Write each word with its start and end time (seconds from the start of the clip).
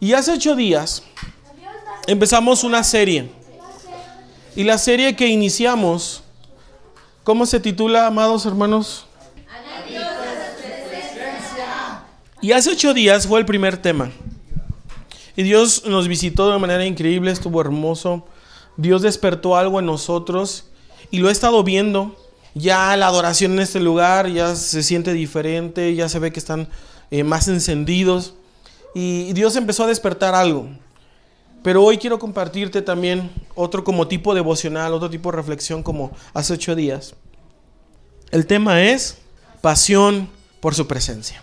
Y 0.00 0.12
hace 0.12 0.32
ocho 0.32 0.54
días 0.54 1.02
empezamos 2.06 2.64
una 2.64 2.84
serie. 2.84 3.30
Y 4.54 4.64
la 4.64 4.78
serie 4.78 5.16
que 5.16 5.28
iniciamos, 5.28 6.22
¿cómo 7.24 7.46
se 7.46 7.60
titula, 7.60 8.06
amados 8.06 8.46
hermanos? 8.46 9.06
Y 12.40 12.52
hace 12.52 12.70
ocho 12.70 12.94
días 12.94 13.26
fue 13.26 13.40
el 13.40 13.46
primer 13.46 13.76
tema. 13.78 14.10
Y 15.36 15.42
Dios 15.42 15.84
nos 15.86 16.08
visitó 16.08 16.50
de 16.50 16.58
manera 16.58 16.84
increíble, 16.84 17.30
estuvo 17.30 17.60
hermoso. 17.60 18.26
Dios 18.76 19.02
despertó 19.02 19.56
algo 19.56 19.80
en 19.80 19.86
nosotros 19.86 20.68
y 21.10 21.18
lo 21.18 21.28
he 21.28 21.32
estado 21.32 21.62
viendo. 21.64 22.16
Ya 22.54 22.96
la 22.96 23.08
adoración 23.08 23.52
en 23.52 23.60
este 23.60 23.80
lugar 23.80 24.28
ya 24.28 24.54
se 24.56 24.82
siente 24.82 25.12
diferente, 25.12 25.94
ya 25.94 26.08
se 26.08 26.18
ve 26.18 26.32
que 26.32 26.38
están 26.38 26.68
eh, 27.10 27.22
más 27.22 27.48
encendidos. 27.48 28.34
Y 28.98 29.34
Dios 29.34 29.54
empezó 29.56 29.84
a 29.84 29.88
despertar 29.88 30.34
algo. 30.34 30.70
Pero 31.62 31.84
hoy 31.84 31.98
quiero 31.98 32.18
compartirte 32.18 32.80
también 32.80 33.30
otro 33.54 33.84
como 33.84 34.08
tipo 34.08 34.34
devocional, 34.34 34.94
otro 34.94 35.10
tipo 35.10 35.30
de 35.30 35.36
reflexión 35.36 35.82
como 35.82 36.12
hace 36.32 36.54
ocho 36.54 36.74
días. 36.74 37.14
El 38.30 38.46
tema 38.46 38.82
es 38.82 39.18
pasión 39.60 40.30
por 40.60 40.74
su 40.74 40.86
presencia. 40.86 41.42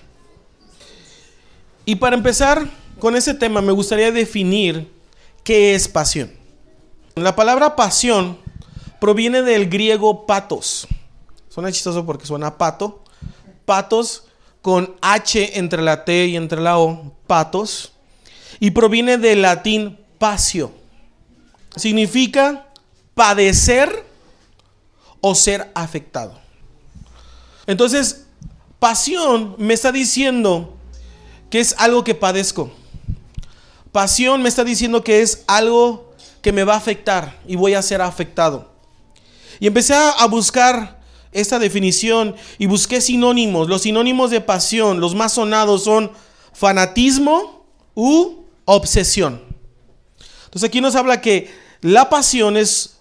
Y 1.85 1.97
para 1.97 2.15
empezar 2.15 2.67
con 2.97 3.15
ese 3.15 3.35
tema 3.35 3.61
me 3.61 3.71
gustaría 3.71 4.11
definir 4.11 4.91
qué 5.43 5.75
es 5.75 5.87
pasión. 5.87 6.31
La 7.13 7.35
palabra 7.35 7.75
pasión 7.75 8.39
proviene 8.99 9.43
del 9.43 9.69
griego 9.69 10.25
patos. 10.25 10.87
Suena 11.49 11.71
chistoso 11.71 12.03
porque 12.03 12.25
suena 12.25 12.57
pato. 12.57 13.03
Patos 13.63 14.23
con 14.63 14.95
H 15.01 15.59
entre 15.59 15.81
la 15.81 16.05
T 16.05 16.27
y 16.27 16.37
entre 16.37 16.61
la 16.61 16.79
O, 16.79 17.11
patos. 17.27 17.91
Y 18.61 18.71
proviene 18.71 19.17
del 19.17 19.41
latín 19.41 19.99
pasio. 20.17 20.71
Significa 21.75 22.67
padecer 23.13 24.05
o 25.19 25.35
ser 25.35 25.69
afectado. 25.75 26.39
Entonces, 27.67 28.25
pasión 28.79 29.55
me 29.57 29.73
está 29.73 29.91
diciendo 29.91 30.77
que 31.49 31.59
es 31.59 31.75
algo 31.77 32.05
que 32.05 32.15
padezco. 32.15 32.71
Pasión 33.91 34.41
me 34.41 34.47
está 34.47 34.63
diciendo 34.63 35.03
que 35.03 35.21
es 35.21 35.43
algo 35.45 36.13
que 36.41 36.53
me 36.53 36.63
va 36.63 36.75
a 36.75 36.77
afectar 36.77 37.37
y 37.45 37.57
voy 37.57 37.73
a 37.73 37.81
ser 37.81 38.01
afectado. 38.01 38.71
Y 39.59 39.67
empecé 39.67 39.93
a 39.93 40.25
buscar 40.27 41.02
esta 41.33 41.59
definición 41.59 42.35
y 42.57 42.65
busqué 42.65 43.01
sinónimos. 43.01 43.67
Los 43.67 43.83
sinónimos 43.83 44.31
de 44.31 44.41
pasión, 44.41 44.99
los 44.99 45.15
más 45.15 45.33
sonados 45.33 45.83
son 45.83 46.11
fanatismo 46.53 47.65
u 47.95 48.45
obsesión. 48.65 49.41
Entonces 50.45 50.67
aquí 50.67 50.81
nos 50.81 50.95
habla 50.95 51.21
que 51.21 51.49
la 51.81 52.09
pasión 52.09 52.57
es 52.57 52.97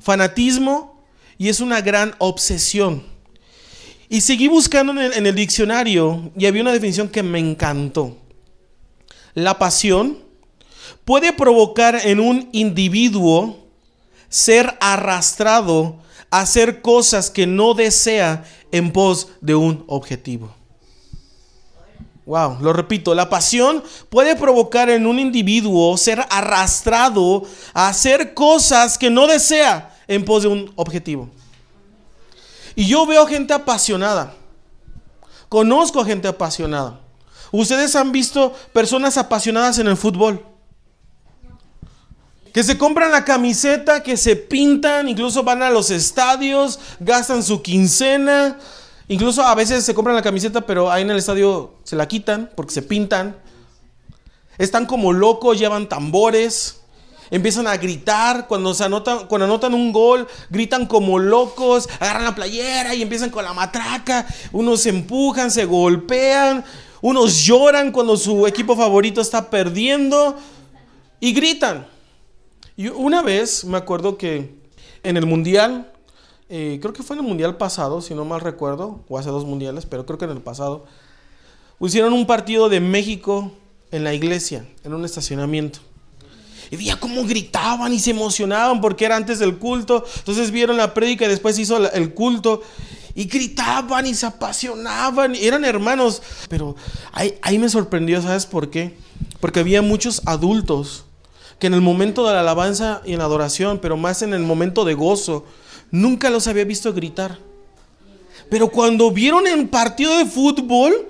fanatismo 0.00 1.02
y 1.36 1.48
es 1.48 1.60
una 1.60 1.80
gran 1.80 2.14
obsesión. 2.18 3.04
Y 4.08 4.20
seguí 4.20 4.46
buscando 4.48 4.92
en 4.92 4.98
el, 4.98 5.12
en 5.14 5.26
el 5.26 5.34
diccionario 5.34 6.30
y 6.38 6.46
había 6.46 6.62
una 6.62 6.72
definición 6.72 7.08
que 7.08 7.22
me 7.22 7.40
encantó. 7.40 8.16
La 9.34 9.58
pasión 9.58 10.18
puede 11.04 11.32
provocar 11.32 12.00
en 12.04 12.20
un 12.20 12.48
individuo 12.52 13.65
ser 14.28 14.76
arrastrado 14.80 15.96
a 16.30 16.40
hacer 16.40 16.82
cosas 16.82 17.30
que 17.30 17.46
no 17.46 17.74
desea 17.74 18.44
en 18.72 18.92
pos 18.92 19.28
de 19.40 19.54
un 19.54 19.84
objetivo. 19.86 20.54
Wow, 22.26 22.58
lo 22.60 22.72
repito, 22.72 23.14
la 23.14 23.30
pasión 23.30 23.84
puede 24.08 24.34
provocar 24.34 24.90
en 24.90 25.06
un 25.06 25.20
individuo 25.20 25.96
ser 25.96 26.26
arrastrado 26.28 27.44
a 27.72 27.88
hacer 27.88 28.34
cosas 28.34 28.98
que 28.98 29.10
no 29.10 29.28
desea 29.28 29.96
en 30.08 30.24
pos 30.24 30.42
de 30.42 30.48
un 30.48 30.72
objetivo. 30.74 31.30
Y 32.74 32.86
yo 32.86 33.06
veo 33.06 33.26
gente 33.26 33.54
apasionada. 33.54 34.34
Conozco 35.48 36.04
gente 36.04 36.26
apasionada. 36.26 36.98
Ustedes 37.52 37.94
han 37.94 38.10
visto 38.10 38.52
personas 38.72 39.16
apasionadas 39.16 39.78
en 39.78 39.86
el 39.86 39.96
fútbol. 39.96 40.44
Que 42.56 42.64
se 42.64 42.78
compran 42.78 43.12
la 43.12 43.22
camiseta, 43.22 44.02
que 44.02 44.16
se 44.16 44.34
pintan, 44.34 45.10
incluso 45.10 45.42
van 45.42 45.62
a 45.62 45.68
los 45.68 45.90
estadios, 45.90 46.78
gastan 47.00 47.42
su 47.42 47.60
quincena. 47.60 48.56
Incluso 49.08 49.42
a 49.42 49.54
veces 49.54 49.84
se 49.84 49.92
compran 49.92 50.16
la 50.16 50.22
camiseta, 50.22 50.62
pero 50.62 50.90
ahí 50.90 51.02
en 51.02 51.10
el 51.10 51.18
estadio 51.18 51.74
se 51.84 51.96
la 51.96 52.08
quitan 52.08 52.50
porque 52.56 52.72
se 52.72 52.80
pintan. 52.80 53.36
Están 54.56 54.86
como 54.86 55.12
locos, 55.12 55.58
llevan 55.58 55.86
tambores. 55.86 56.80
Empiezan 57.30 57.66
a 57.66 57.76
gritar 57.76 58.46
cuando, 58.46 58.72
se 58.72 58.84
anotan, 58.84 59.26
cuando 59.26 59.44
anotan 59.44 59.74
un 59.74 59.92
gol, 59.92 60.26
gritan 60.48 60.86
como 60.86 61.18
locos, 61.18 61.86
agarran 62.00 62.24
la 62.24 62.34
playera 62.34 62.94
y 62.94 63.02
empiezan 63.02 63.28
con 63.28 63.44
la 63.44 63.52
matraca. 63.52 64.26
Unos 64.50 64.80
se 64.80 64.88
empujan, 64.88 65.50
se 65.50 65.66
golpean, 65.66 66.64
unos 67.02 67.44
lloran 67.44 67.92
cuando 67.92 68.16
su 68.16 68.46
equipo 68.46 68.74
favorito 68.74 69.20
está 69.20 69.50
perdiendo 69.50 70.38
y 71.20 71.34
gritan. 71.34 71.95
Y 72.76 72.88
una 72.88 73.22
vez 73.22 73.64
me 73.64 73.78
acuerdo 73.78 74.18
que 74.18 74.54
en 75.02 75.16
el 75.16 75.24
mundial, 75.24 75.90
eh, 76.50 76.78
creo 76.82 76.92
que 76.92 77.02
fue 77.02 77.16
en 77.16 77.22
el 77.22 77.28
mundial 77.28 77.56
pasado, 77.56 78.02
si 78.02 78.14
no 78.14 78.26
mal 78.26 78.42
recuerdo, 78.42 79.00
o 79.08 79.18
hace 79.18 79.30
dos 79.30 79.46
mundiales, 79.46 79.86
pero 79.86 80.04
creo 80.04 80.18
que 80.18 80.26
en 80.26 80.32
el 80.32 80.42
pasado, 80.42 80.84
hicieron 81.80 82.12
un 82.12 82.26
partido 82.26 82.68
de 82.68 82.80
México 82.80 83.50
en 83.92 84.04
la 84.04 84.12
iglesia, 84.12 84.66
en 84.84 84.92
un 84.92 85.06
estacionamiento. 85.06 85.78
Y 86.70 86.76
veía 86.76 87.00
cómo 87.00 87.24
gritaban 87.24 87.94
y 87.94 87.98
se 87.98 88.10
emocionaban 88.10 88.80
porque 88.80 89.06
era 89.06 89.16
antes 89.16 89.38
del 89.38 89.56
culto. 89.56 90.04
Entonces 90.18 90.50
vieron 90.50 90.76
la 90.76 90.92
prédica 90.92 91.24
y 91.24 91.28
después 91.28 91.58
hizo 91.58 91.78
el 91.90 92.12
culto. 92.12 92.60
Y 93.14 93.24
gritaban 93.26 94.04
y 94.06 94.14
se 94.14 94.26
apasionaban. 94.26 95.36
Y 95.36 95.44
eran 95.46 95.64
hermanos. 95.64 96.20
Pero 96.48 96.74
ahí, 97.12 97.38
ahí 97.42 97.58
me 97.60 97.68
sorprendió, 97.68 98.20
¿sabes 98.20 98.46
por 98.46 98.68
qué? 98.68 98.98
Porque 99.38 99.60
había 99.60 99.80
muchos 99.80 100.22
adultos 100.26 101.05
que 101.58 101.66
en 101.66 101.74
el 101.74 101.80
momento 101.80 102.26
de 102.26 102.34
la 102.34 102.40
alabanza 102.40 103.02
y 103.04 103.12
en 103.12 103.18
la 103.18 103.24
adoración, 103.24 103.78
pero 103.78 103.96
más 103.96 104.22
en 104.22 104.34
el 104.34 104.42
momento 104.42 104.84
de 104.84 104.94
gozo, 104.94 105.44
nunca 105.90 106.30
los 106.30 106.46
había 106.46 106.64
visto 106.64 106.92
gritar. 106.92 107.38
Pero 108.50 108.68
cuando 108.68 109.10
vieron 109.10 109.46
en 109.46 109.68
partido 109.68 110.16
de 110.18 110.26
fútbol, 110.26 111.08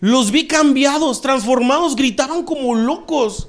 los 0.00 0.30
vi 0.30 0.46
cambiados, 0.46 1.20
transformados, 1.20 1.96
gritaban 1.96 2.44
como 2.44 2.74
locos. 2.74 3.48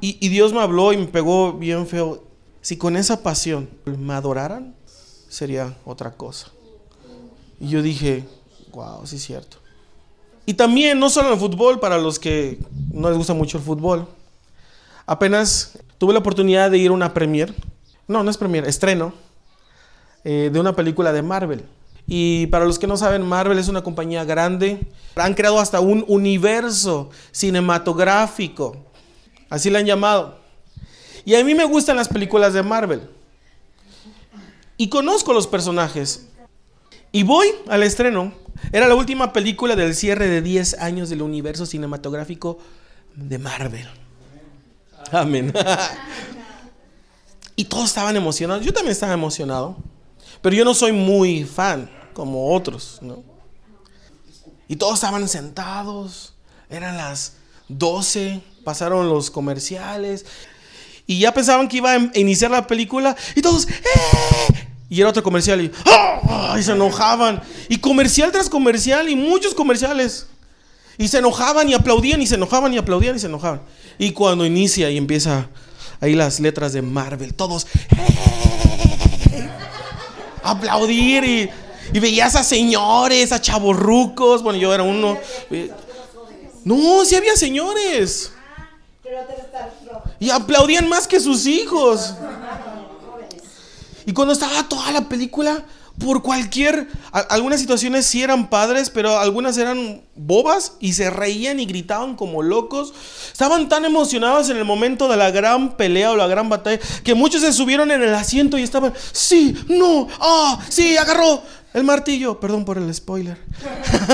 Y, 0.00 0.18
y, 0.20 0.28
Dios 0.28 0.52
me 0.52 0.60
habló 0.60 0.92
y 0.92 0.98
me 0.98 1.06
pegó 1.06 1.52
bien 1.52 1.86
feo. 1.86 2.24
Si 2.60 2.76
con 2.76 2.96
esa 2.96 3.22
pasión 3.22 3.68
me 3.84 4.14
adoraran, 4.14 4.74
sería 5.28 5.76
otra 5.84 6.16
cosa. 6.16 6.50
Y 7.60 7.68
yo 7.68 7.82
dije, 7.82 8.24
wow, 8.72 9.06
sí 9.06 9.16
es 9.16 9.24
cierto. 9.24 9.58
Y 10.44 10.54
también, 10.54 10.98
no 11.00 11.10
solo 11.10 11.28
en 11.28 11.34
el 11.34 11.40
fútbol, 11.40 11.80
para 11.80 11.98
los 11.98 12.18
que 12.18 12.58
no 12.92 13.08
les 13.08 13.18
gusta 13.18 13.34
mucho 13.34 13.58
el 13.58 13.64
fútbol, 13.64 14.06
Apenas 15.06 15.78
tuve 15.98 16.12
la 16.12 16.18
oportunidad 16.18 16.70
de 16.70 16.78
ir 16.78 16.90
a 16.90 16.94
una 16.94 17.14
premiere, 17.14 17.54
no, 18.08 18.22
no 18.22 18.30
es 18.30 18.36
premiere, 18.36 18.68
estreno, 18.68 19.14
eh, 20.24 20.50
de 20.52 20.60
una 20.60 20.74
película 20.74 21.12
de 21.12 21.22
Marvel. 21.22 21.64
Y 22.06 22.46
para 22.48 22.64
los 22.64 22.78
que 22.78 22.86
no 22.86 22.96
saben, 22.96 23.22
Marvel 23.22 23.58
es 23.58 23.68
una 23.68 23.82
compañía 23.82 24.24
grande. 24.24 24.80
Han 25.16 25.34
creado 25.34 25.58
hasta 25.58 25.80
un 25.80 26.04
universo 26.06 27.10
cinematográfico. 27.32 28.76
Así 29.50 29.70
la 29.70 29.80
han 29.80 29.86
llamado. 29.86 30.38
Y 31.24 31.34
a 31.34 31.44
mí 31.44 31.54
me 31.54 31.64
gustan 31.64 31.96
las 31.96 32.08
películas 32.08 32.52
de 32.52 32.62
Marvel. 32.62 33.02
Y 34.76 34.88
conozco 34.88 35.32
los 35.32 35.48
personajes. 35.48 36.28
Y 37.10 37.24
voy 37.24 37.48
al 37.68 37.82
estreno. 37.82 38.32
Era 38.72 38.86
la 38.86 38.94
última 38.94 39.32
película 39.32 39.74
del 39.74 39.94
cierre 39.94 40.28
de 40.28 40.42
10 40.42 40.78
años 40.80 41.08
del 41.08 41.22
universo 41.22 41.66
cinematográfico 41.66 42.58
de 43.16 43.38
Marvel. 43.38 43.88
Amén. 45.12 45.52
y 47.56 47.64
todos 47.64 47.86
estaban 47.86 48.16
emocionados. 48.16 48.64
Yo 48.64 48.72
también 48.72 48.92
estaba 48.92 49.12
emocionado. 49.12 49.76
Pero 50.42 50.56
yo 50.56 50.64
no 50.64 50.74
soy 50.74 50.92
muy 50.92 51.44
fan 51.44 51.90
como 52.12 52.54
otros, 52.54 52.98
¿no? 53.00 53.22
Y 54.68 54.76
todos 54.76 54.94
estaban 54.94 55.28
sentados. 55.28 56.34
Eran 56.68 56.96
las 56.96 57.34
12. 57.68 58.40
Pasaron 58.64 59.08
los 59.08 59.30
comerciales. 59.30 60.26
Y 61.06 61.20
ya 61.20 61.32
pensaban 61.32 61.68
que 61.68 61.78
iba 61.78 61.92
a 61.92 62.10
iniciar 62.14 62.50
la 62.50 62.66
película. 62.66 63.16
Y 63.34 63.42
todos, 63.42 63.68
¡eh! 63.68 64.68
Y 64.88 65.00
era 65.00 65.10
otro 65.10 65.22
comercial 65.22 65.60
y, 65.60 65.70
¡ah! 65.84 66.56
y 66.58 66.62
se 66.62 66.72
enojaban. 66.72 67.42
Y 67.68 67.78
comercial 67.78 68.30
tras 68.32 68.48
comercial 68.48 69.08
y 69.08 69.16
muchos 69.16 69.54
comerciales. 69.54 70.26
Y 70.98 71.08
se 71.08 71.18
enojaban 71.18 71.68
y 71.68 71.74
aplaudían 71.74 72.22
y 72.22 72.26
se 72.26 72.36
enojaban 72.36 72.72
y 72.72 72.78
aplaudían 72.78 73.16
y 73.16 73.18
se 73.18 73.26
enojaban. 73.26 73.62
Y 73.98 74.12
cuando 74.12 74.46
inicia 74.46 74.90
y 74.90 74.96
empieza 74.96 75.48
ahí 76.00 76.14
las 76.14 76.40
letras 76.40 76.72
de 76.72 76.82
Marvel, 76.82 77.34
todos 77.34 77.66
aplaudir 80.42 81.24
y, 81.24 81.50
y 81.92 82.00
veías 82.00 82.34
a 82.36 82.44
señores, 82.44 83.32
a 83.32 83.40
chavorrucos. 83.40 84.42
Bueno, 84.42 84.58
yo 84.58 84.72
era 84.72 84.82
uno. 84.82 85.18
No, 86.64 87.04
sí 87.04 87.14
había 87.14 87.36
señores. 87.36 88.32
Y 90.18 90.30
aplaudían 90.30 90.88
más 90.88 91.06
que 91.06 91.20
sus 91.20 91.46
hijos. 91.46 92.14
Y 94.04 94.12
cuando 94.12 94.32
estaba 94.32 94.68
toda 94.68 94.92
la 94.92 95.08
película, 95.08 95.64
por 95.98 96.22
cualquier, 96.22 96.88
algunas 97.12 97.60
situaciones 97.60 98.06
sí 98.06 98.22
eran 98.22 98.50
padres, 98.50 98.90
pero 98.90 99.18
algunas 99.18 99.56
eran 99.56 100.02
bobas 100.14 100.74
y 100.80 100.92
se 100.92 101.10
reían 101.10 101.58
y 101.58 101.66
gritaban 101.66 102.16
como 102.16 102.42
locos. 102.42 102.92
Estaban 103.32 103.68
tan 103.68 103.84
emocionados 103.84 104.50
en 104.50 104.56
el 104.58 104.64
momento 104.64 105.08
de 105.08 105.16
la 105.16 105.30
gran 105.30 105.76
pelea 105.76 106.12
o 106.12 106.16
la 106.16 106.26
gran 106.26 106.48
batalla 106.48 106.80
que 107.02 107.14
muchos 107.14 107.40
se 107.40 107.52
subieron 107.52 107.90
en 107.90 108.02
el 108.02 108.14
asiento 108.14 108.58
y 108.58 108.62
estaban, 108.62 108.92
sí, 109.12 109.56
no, 109.68 110.08
ah, 110.20 110.60
sí, 110.68 110.96
agarró 110.96 111.42
el 111.72 111.84
martillo. 111.84 112.38
Perdón 112.40 112.64
por 112.64 112.78
el 112.78 112.92
spoiler. 112.94 113.38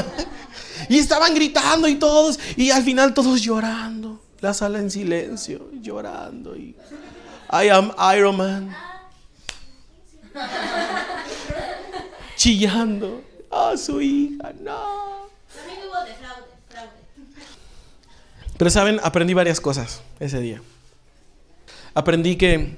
y 0.89 0.99
estaban 0.99 1.35
gritando 1.35 1.89
y 1.89 1.97
todos, 1.97 2.39
y 2.57 2.71
al 2.71 2.85
final 2.85 3.15
todos 3.15 3.41
llorando. 3.43 4.21
La 4.41 4.55
sala 4.55 4.79
en 4.79 4.91
silencio, 4.91 5.69
llorando 5.81 6.57
y 6.57 6.75
I 7.53 7.69
am 7.69 7.93
Iron 8.17 8.37
Man 8.37 8.75
chillando. 12.37 13.23
a 13.51 13.77
su 13.77 14.01
hija, 14.01 14.53
no. 14.61 15.31
Pero 18.57 18.71
saben, 18.71 19.01
aprendí 19.03 19.35
varias 19.35 19.61
cosas 19.61 20.03
ese 20.21 20.41
día. 20.41 20.63
Aprendí 21.95 22.37
que 22.37 22.77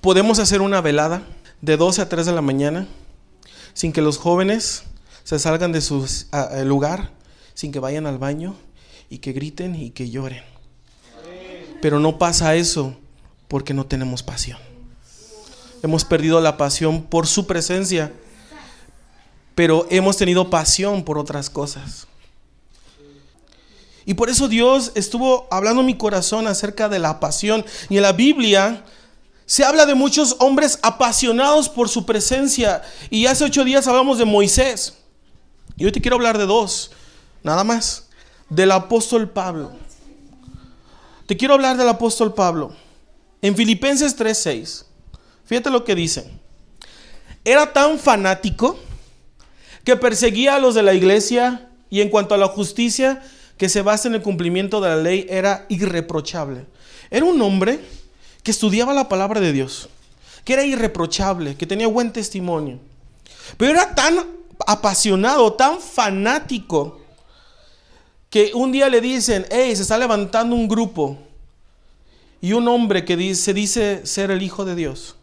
podemos 0.00 0.38
hacer 0.38 0.60
una 0.60 0.80
velada 0.80 1.22
de 1.60 1.76
12 1.76 2.02
a 2.02 2.08
3 2.08 2.26
de 2.26 2.32
la 2.32 2.42
mañana 2.42 2.86
sin 3.72 3.92
que 3.92 4.02
los 4.02 4.18
jóvenes 4.18 4.84
se 5.24 5.38
salgan 5.38 5.72
de 5.72 5.80
su 5.80 6.06
lugar, 6.64 7.10
sin 7.54 7.72
que 7.72 7.78
vayan 7.78 8.06
al 8.06 8.18
baño 8.18 8.56
y 9.08 9.18
que 9.18 9.32
griten 9.32 9.74
y 9.74 9.90
que 9.90 10.10
lloren. 10.10 10.42
Pero 11.80 12.00
no 12.00 12.18
pasa 12.18 12.56
eso 12.56 12.96
porque 13.48 13.74
no 13.74 13.86
tenemos 13.86 14.22
pasión. 14.22 14.58
Hemos 15.82 16.04
perdido 16.04 16.40
la 16.40 16.56
pasión 16.56 17.02
por 17.02 17.26
su 17.26 17.46
presencia 17.46 18.12
pero 19.60 19.86
hemos 19.90 20.16
tenido 20.16 20.48
pasión 20.48 21.04
por 21.04 21.18
otras 21.18 21.50
cosas. 21.50 22.06
Y 24.06 24.14
por 24.14 24.30
eso 24.30 24.48
Dios 24.48 24.90
estuvo 24.94 25.46
hablando 25.50 25.82
en 25.82 25.86
mi 25.86 25.98
corazón 25.98 26.46
acerca 26.46 26.88
de 26.88 26.98
la 26.98 27.20
pasión. 27.20 27.62
Y 27.90 27.98
en 27.98 28.02
la 28.04 28.14
Biblia 28.14 28.82
se 29.44 29.62
habla 29.62 29.84
de 29.84 29.94
muchos 29.94 30.36
hombres 30.38 30.78
apasionados 30.80 31.68
por 31.68 31.90
su 31.90 32.06
presencia. 32.06 32.80
Y 33.10 33.26
hace 33.26 33.44
ocho 33.44 33.62
días 33.62 33.86
hablamos 33.86 34.16
de 34.16 34.24
Moisés. 34.24 34.94
Y 35.76 35.84
hoy 35.84 35.92
te 35.92 36.00
quiero 36.00 36.16
hablar 36.16 36.38
de 36.38 36.46
dos, 36.46 36.92
nada 37.42 37.62
más. 37.62 38.08
Del 38.48 38.72
apóstol 38.72 39.28
Pablo. 39.28 39.72
Te 41.26 41.36
quiero 41.36 41.52
hablar 41.52 41.76
del 41.76 41.90
apóstol 41.90 42.32
Pablo. 42.32 42.74
En 43.42 43.54
Filipenses 43.54 44.16
3:6. 44.16 44.86
Fíjate 45.44 45.68
lo 45.68 45.84
que 45.84 45.94
dice. 45.94 46.30
Era 47.44 47.70
tan 47.74 47.98
fanático 47.98 48.78
que 49.84 49.96
perseguía 49.96 50.56
a 50.56 50.58
los 50.58 50.74
de 50.74 50.82
la 50.82 50.94
iglesia 50.94 51.68
y 51.88 52.00
en 52.00 52.08
cuanto 52.08 52.34
a 52.34 52.38
la 52.38 52.48
justicia 52.48 53.22
que 53.56 53.68
se 53.68 53.82
basa 53.82 54.08
en 54.08 54.14
el 54.14 54.22
cumplimiento 54.22 54.80
de 54.80 54.88
la 54.88 54.96
ley 54.96 55.26
era 55.28 55.66
irreprochable. 55.68 56.66
Era 57.10 57.24
un 57.24 57.40
hombre 57.42 57.80
que 58.42 58.50
estudiaba 58.50 58.94
la 58.94 59.08
palabra 59.08 59.40
de 59.40 59.52
Dios, 59.52 59.88
que 60.44 60.54
era 60.54 60.64
irreprochable, 60.64 61.56
que 61.56 61.66
tenía 61.66 61.88
buen 61.88 62.12
testimonio. 62.12 62.78
Pero 63.56 63.72
era 63.72 63.94
tan 63.94 64.26
apasionado, 64.66 65.52
tan 65.54 65.80
fanático, 65.80 67.00
que 68.30 68.52
un 68.54 68.70
día 68.70 68.88
le 68.88 69.00
dicen, 69.00 69.44
hey, 69.50 69.74
se 69.74 69.82
está 69.82 69.98
levantando 69.98 70.54
un 70.54 70.68
grupo 70.68 71.18
y 72.40 72.52
un 72.52 72.68
hombre 72.68 73.04
que 73.04 73.34
se 73.34 73.52
dice 73.52 74.06
ser 74.06 74.30
el 74.30 74.42
Hijo 74.42 74.64
de 74.64 74.76
Dios 74.76 75.16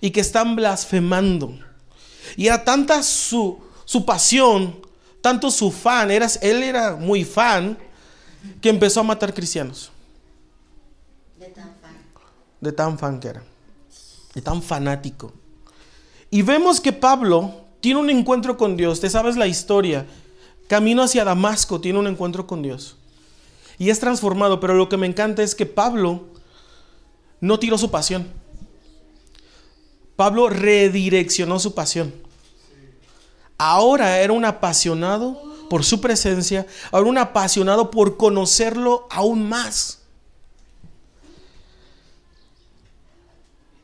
y 0.00 0.10
que 0.10 0.20
están 0.20 0.56
blasfemando. 0.56 1.56
Y 2.36 2.48
era 2.48 2.64
tanta 2.64 3.02
su, 3.02 3.60
su 3.90 4.04
pasión, 4.04 4.76
tanto 5.20 5.50
su 5.50 5.72
fan, 5.72 6.12
era, 6.12 6.28
él 6.42 6.62
era 6.62 6.94
muy 6.94 7.24
fan, 7.24 7.76
que 8.60 8.68
empezó 8.68 9.00
a 9.00 9.02
matar 9.02 9.34
cristianos. 9.34 9.90
De 11.36 11.46
tan 11.46 11.74
fan. 11.82 11.96
De 12.60 12.70
tan 12.70 12.96
fan 13.00 13.18
que 13.18 13.26
era. 13.26 13.42
De 14.32 14.42
tan 14.42 14.62
fanático. 14.62 15.32
Y 16.30 16.42
vemos 16.42 16.80
que 16.80 16.92
Pablo 16.92 17.64
tiene 17.80 17.98
un 17.98 18.10
encuentro 18.10 18.56
con 18.56 18.76
Dios. 18.76 19.00
Te 19.00 19.10
sabes 19.10 19.36
la 19.36 19.48
historia. 19.48 20.06
Camino 20.68 21.02
hacia 21.02 21.24
Damasco 21.24 21.80
tiene 21.80 21.98
un 21.98 22.06
encuentro 22.06 22.46
con 22.46 22.62
Dios. 22.62 22.96
Y 23.76 23.90
es 23.90 23.98
transformado. 23.98 24.60
Pero 24.60 24.74
lo 24.74 24.88
que 24.88 24.98
me 24.98 25.08
encanta 25.08 25.42
es 25.42 25.56
que 25.56 25.66
Pablo 25.66 26.28
no 27.40 27.58
tiró 27.58 27.76
su 27.76 27.90
pasión. 27.90 28.28
Pablo 30.14 30.48
redireccionó 30.48 31.58
su 31.58 31.74
pasión. 31.74 32.29
Ahora 33.62 34.20
era 34.20 34.32
un 34.32 34.46
apasionado 34.46 35.38
por 35.68 35.84
su 35.84 36.00
presencia, 36.00 36.66
ahora 36.90 37.10
un 37.10 37.18
apasionado 37.18 37.90
por 37.90 38.16
conocerlo 38.16 39.06
aún 39.10 39.46
más. 39.46 39.98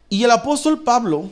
Y 0.08 0.24
el 0.24 0.30
apóstol 0.30 0.82
Pablo, 0.82 1.28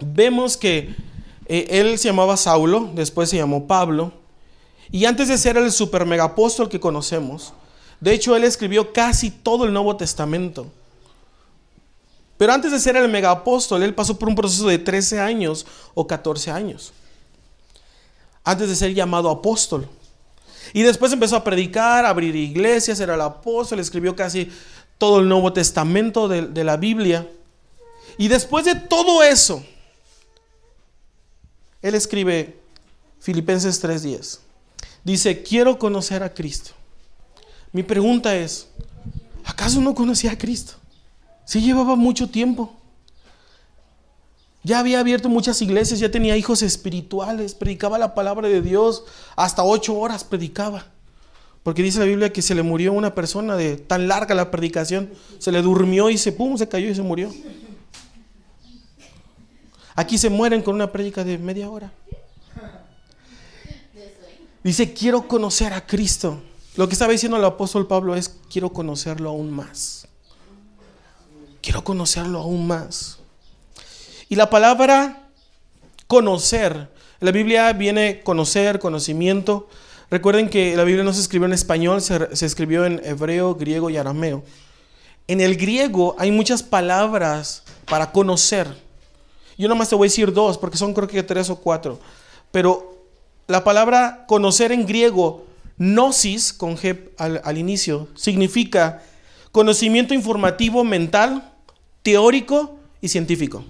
vemos 0.00 0.56
que 0.56 0.96
eh, 1.44 1.66
él 1.68 1.98
se 1.98 2.08
llamaba 2.08 2.38
Saulo, 2.38 2.88
después 2.94 3.28
se 3.28 3.36
llamó 3.36 3.66
Pablo, 3.66 4.14
y 4.90 5.04
antes 5.04 5.28
de 5.28 5.36
ser 5.36 5.58
el 5.58 5.70
super 5.70 6.06
mega 6.06 6.24
apóstol 6.24 6.70
que 6.70 6.80
conocemos, 6.80 7.52
de 8.00 8.14
hecho 8.14 8.34
él 8.34 8.44
escribió 8.44 8.90
casi 8.94 9.30
todo 9.30 9.66
el 9.66 9.72
Nuevo 9.74 9.94
Testamento. 9.98 10.68
Pero 12.38 12.54
antes 12.54 12.72
de 12.72 12.80
ser 12.80 12.96
el 12.96 13.10
mega 13.10 13.30
apóstol, 13.30 13.82
él 13.82 13.94
pasó 13.94 14.18
por 14.18 14.30
un 14.30 14.34
proceso 14.34 14.66
de 14.66 14.78
13 14.78 15.20
años 15.20 15.66
o 15.92 16.06
14 16.06 16.50
años 16.50 16.94
antes 18.44 18.68
de 18.68 18.76
ser 18.76 18.94
llamado 18.94 19.30
apóstol. 19.30 19.88
Y 20.72 20.82
después 20.82 21.12
empezó 21.12 21.36
a 21.36 21.44
predicar, 21.44 22.04
a 22.04 22.10
abrir 22.10 22.36
iglesias, 22.36 23.00
era 23.00 23.14
el 23.14 23.20
apóstol, 23.20 23.80
escribió 23.80 24.14
casi 24.14 24.50
todo 24.98 25.20
el 25.20 25.28
Nuevo 25.28 25.52
Testamento 25.52 26.28
de, 26.28 26.64
la 26.64 26.76
Biblia. 26.76 27.28
Y 28.18 28.28
después 28.28 28.64
de 28.64 28.74
todo 28.74 29.22
eso, 29.22 29.64
él 31.82 31.94
escribe 31.94 32.58
Filipenses 33.20 33.82
3:10. 33.82 34.40
Dice, 35.02 35.42
quiero 35.42 35.78
conocer 35.78 36.22
a 36.22 36.32
Cristo. 36.32 36.70
Mi 37.72 37.82
pregunta 37.82 38.34
es, 38.36 38.68
¿acaso 39.44 39.80
no 39.80 39.94
conocía 39.94 40.32
a 40.32 40.38
Cristo? 40.38 40.74
Si 41.44 41.60
llevaba 41.60 41.96
mucho 41.96 42.28
tiempo. 42.28 42.74
Ya 44.64 44.78
había 44.78 44.98
abierto 44.98 45.28
muchas 45.28 45.60
iglesias, 45.60 46.00
ya 46.00 46.10
tenía 46.10 46.38
hijos 46.38 46.62
espirituales, 46.62 47.54
predicaba 47.54 47.98
la 47.98 48.14
palabra 48.14 48.48
de 48.48 48.62
Dios, 48.62 49.04
hasta 49.36 49.62
ocho 49.62 49.94
horas 49.94 50.24
predicaba. 50.24 50.86
Porque 51.62 51.82
dice 51.82 51.98
la 51.98 52.06
Biblia 52.06 52.32
que 52.32 52.40
se 52.40 52.54
le 52.54 52.62
murió 52.62 52.94
una 52.94 53.14
persona 53.14 53.56
de 53.56 53.76
tan 53.76 54.08
larga 54.08 54.34
la 54.34 54.50
predicación, 54.50 55.10
se 55.38 55.52
le 55.52 55.60
durmió 55.60 56.08
y 56.08 56.16
se 56.16 56.32
pum, 56.32 56.56
se 56.56 56.66
cayó 56.66 56.88
y 56.88 56.94
se 56.94 57.02
murió. 57.02 57.30
Aquí 59.94 60.16
se 60.16 60.30
mueren 60.30 60.62
con 60.62 60.74
una 60.74 60.90
predica 60.90 61.24
de 61.24 61.36
media 61.36 61.68
hora. 61.68 61.92
Dice, 64.62 64.94
quiero 64.94 65.28
conocer 65.28 65.74
a 65.74 65.86
Cristo. 65.86 66.40
Lo 66.76 66.88
que 66.88 66.94
estaba 66.94 67.12
diciendo 67.12 67.36
el 67.36 67.44
apóstol 67.44 67.86
Pablo 67.86 68.16
es, 68.16 68.34
quiero 68.50 68.70
conocerlo 68.70 69.28
aún 69.28 69.52
más. 69.52 70.08
Quiero 71.60 71.84
conocerlo 71.84 72.40
aún 72.40 72.66
más. 72.66 73.18
Y 74.34 74.36
la 74.36 74.50
palabra 74.50 75.28
conocer, 76.08 76.88
la 77.20 77.30
Biblia 77.30 77.72
viene 77.72 78.20
conocer, 78.24 78.80
conocimiento. 78.80 79.68
Recuerden 80.10 80.48
que 80.48 80.74
la 80.74 80.82
Biblia 80.82 81.04
no 81.04 81.12
se 81.12 81.20
escribió 81.20 81.46
en 81.46 81.52
español, 81.52 82.02
se, 82.02 82.26
escribió 82.44 82.84
en 82.84 83.00
hebreo, 83.04 83.54
griego 83.54 83.90
y 83.90 83.96
arameo. 83.96 84.42
En 85.28 85.40
el 85.40 85.56
griego 85.56 86.16
hay 86.18 86.32
muchas 86.32 86.64
palabras 86.64 87.62
para 87.84 88.10
conocer. 88.10 88.66
Yo 89.56 89.68
nomás 89.68 89.88
te 89.88 89.94
voy 89.94 90.06
a 90.06 90.10
decir 90.10 90.32
dos, 90.32 90.58
porque 90.58 90.78
son 90.78 90.94
creo 90.94 91.06
que 91.06 91.22
tres 91.22 91.48
o 91.48 91.54
cuatro. 91.54 92.00
Pero 92.50 93.06
la 93.46 93.62
palabra 93.62 94.24
conocer 94.26 94.72
en 94.72 94.84
griego, 94.84 95.46
gnosis, 95.78 96.52
con 96.52 96.76
G 96.76 97.10
al, 97.18 97.40
al 97.44 97.56
inicio, 97.56 98.08
significa 98.16 99.00
conocimiento 99.52 100.12
informativo 100.12 100.82
mental, 100.82 101.52
teórico 102.02 102.80
y 103.00 103.06
científico. 103.06 103.64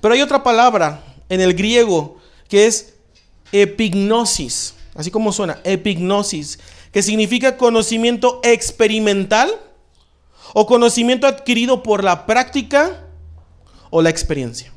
Pero 0.00 0.14
hay 0.14 0.22
otra 0.22 0.42
palabra 0.42 1.02
en 1.28 1.40
el 1.40 1.54
griego 1.54 2.16
que 2.48 2.66
es 2.66 2.94
epignosis, 3.52 4.74
así 4.94 5.10
como 5.10 5.32
suena, 5.32 5.60
epignosis, 5.64 6.58
que 6.92 7.02
significa 7.02 7.56
conocimiento 7.56 8.40
experimental 8.42 9.50
o 10.54 10.66
conocimiento 10.66 11.26
adquirido 11.26 11.82
por 11.82 12.04
la 12.04 12.26
práctica 12.26 13.06
o 13.90 14.02
la 14.02 14.10
experiencia. 14.10 14.72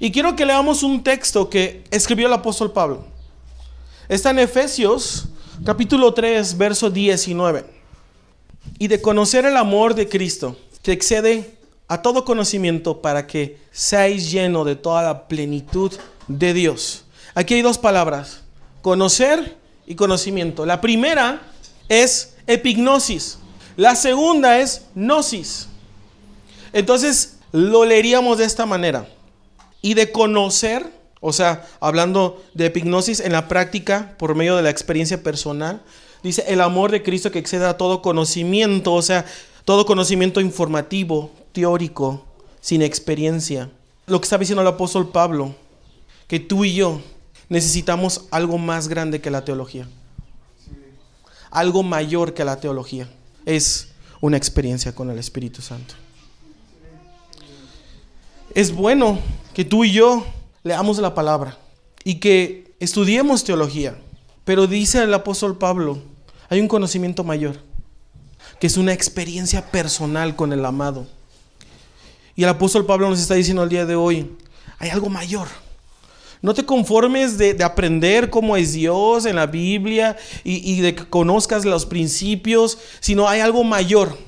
Y 0.00 0.10
quiero 0.10 0.34
que 0.34 0.46
leamos 0.46 0.82
un 0.82 1.04
texto 1.04 1.48
que 1.48 1.84
escribió 1.90 2.26
el 2.26 2.32
apóstol 2.32 2.72
Pablo. 2.72 3.06
Está 4.08 4.30
en 4.30 4.40
Efesios 4.40 5.28
capítulo 5.64 6.12
3, 6.12 6.56
verso 6.58 6.90
19. 6.90 7.82
y 8.78 8.88
de 8.88 9.00
conocer 9.00 9.44
el 9.44 9.56
amor 9.56 9.94
de 9.94 10.08
Cristo, 10.08 10.56
que 10.82 10.92
excede 10.92 11.56
a 11.92 12.00
todo 12.00 12.24
conocimiento 12.24 13.02
para 13.02 13.26
que 13.26 13.58
seáis 13.70 14.30
lleno 14.30 14.64
de 14.64 14.76
toda 14.76 15.02
la 15.02 15.28
plenitud 15.28 15.92
de 16.26 16.54
Dios. 16.54 17.04
Aquí 17.34 17.52
hay 17.52 17.60
dos 17.60 17.76
palabras, 17.76 18.44
conocer 18.80 19.58
y 19.86 19.94
conocimiento. 19.94 20.64
La 20.64 20.80
primera 20.80 21.42
es 21.90 22.34
epignosis, 22.46 23.36
la 23.76 23.94
segunda 23.94 24.58
es 24.58 24.86
gnosis. 24.94 25.68
Entonces 26.72 27.36
lo 27.52 27.84
leeríamos 27.84 28.38
de 28.38 28.46
esta 28.46 28.64
manera. 28.64 29.06
Y 29.82 29.92
de 29.92 30.12
conocer, 30.12 30.90
o 31.20 31.34
sea, 31.34 31.66
hablando 31.78 32.42
de 32.54 32.64
epignosis 32.64 33.20
en 33.20 33.32
la 33.32 33.48
práctica 33.48 34.14
por 34.16 34.34
medio 34.34 34.56
de 34.56 34.62
la 34.62 34.70
experiencia 34.70 35.22
personal, 35.22 35.82
dice 36.22 36.42
el 36.48 36.62
amor 36.62 36.90
de 36.90 37.02
Cristo 37.02 37.30
que 37.30 37.38
exceda 37.38 37.68
a 37.68 37.76
todo 37.76 38.00
conocimiento, 38.00 38.94
o 38.94 39.02
sea, 39.02 39.26
todo 39.66 39.84
conocimiento 39.84 40.40
informativo, 40.40 41.30
teórico, 41.52 42.24
sin 42.60 42.82
experiencia. 42.82 43.70
Lo 44.06 44.20
que 44.20 44.24
está 44.24 44.38
diciendo 44.38 44.62
el 44.62 44.68
apóstol 44.68 45.10
Pablo, 45.10 45.54
que 46.26 46.40
tú 46.40 46.64
y 46.64 46.74
yo 46.74 47.00
necesitamos 47.48 48.26
algo 48.30 48.58
más 48.58 48.88
grande 48.88 49.20
que 49.20 49.30
la 49.30 49.44
teología. 49.44 49.86
Algo 51.50 51.82
mayor 51.82 52.34
que 52.34 52.44
la 52.44 52.58
teología. 52.58 53.08
Es 53.44 53.88
una 54.20 54.36
experiencia 54.36 54.94
con 54.94 55.10
el 55.10 55.18
Espíritu 55.18 55.60
Santo. 55.60 55.94
Es 58.54 58.74
bueno 58.74 59.18
que 59.54 59.64
tú 59.64 59.84
y 59.84 59.92
yo 59.92 60.26
leamos 60.62 60.98
la 60.98 61.14
palabra 61.14 61.58
y 62.04 62.16
que 62.16 62.74
estudiemos 62.80 63.44
teología. 63.44 63.96
Pero 64.44 64.66
dice 64.66 65.02
el 65.02 65.14
apóstol 65.14 65.58
Pablo, 65.58 65.98
hay 66.48 66.60
un 66.60 66.68
conocimiento 66.68 67.24
mayor, 67.24 67.56
que 68.60 68.66
es 68.66 68.76
una 68.76 68.92
experiencia 68.92 69.70
personal 69.70 70.36
con 70.36 70.52
el 70.52 70.64
amado. 70.64 71.06
Y 72.34 72.44
el 72.44 72.48
apóstol 72.48 72.86
Pablo 72.86 73.08
nos 73.08 73.20
está 73.20 73.34
diciendo 73.34 73.62
el 73.62 73.68
día 73.68 73.86
de 73.86 73.94
hoy, 73.94 74.30
hay 74.78 74.90
algo 74.90 75.08
mayor. 75.08 75.48
No 76.40 76.54
te 76.54 76.64
conformes 76.64 77.38
de, 77.38 77.56
aprender 77.62 78.28
cómo 78.28 78.56
es 78.56 78.72
Dios 78.72 79.26
en 79.26 79.36
la 79.36 79.46
Biblia 79.46 80.16
y, 80.42 80.72
y, 80.72 80.80
de 80.80 80.94
que 80.94 81.08
conozcas 81.08 81.64
los 81.64 81.86
principios, 81.86 82.78
sino 83.00 83.28
hay 83.28 83.40
algo 83.40 83.62
mayor. 83.62 84.18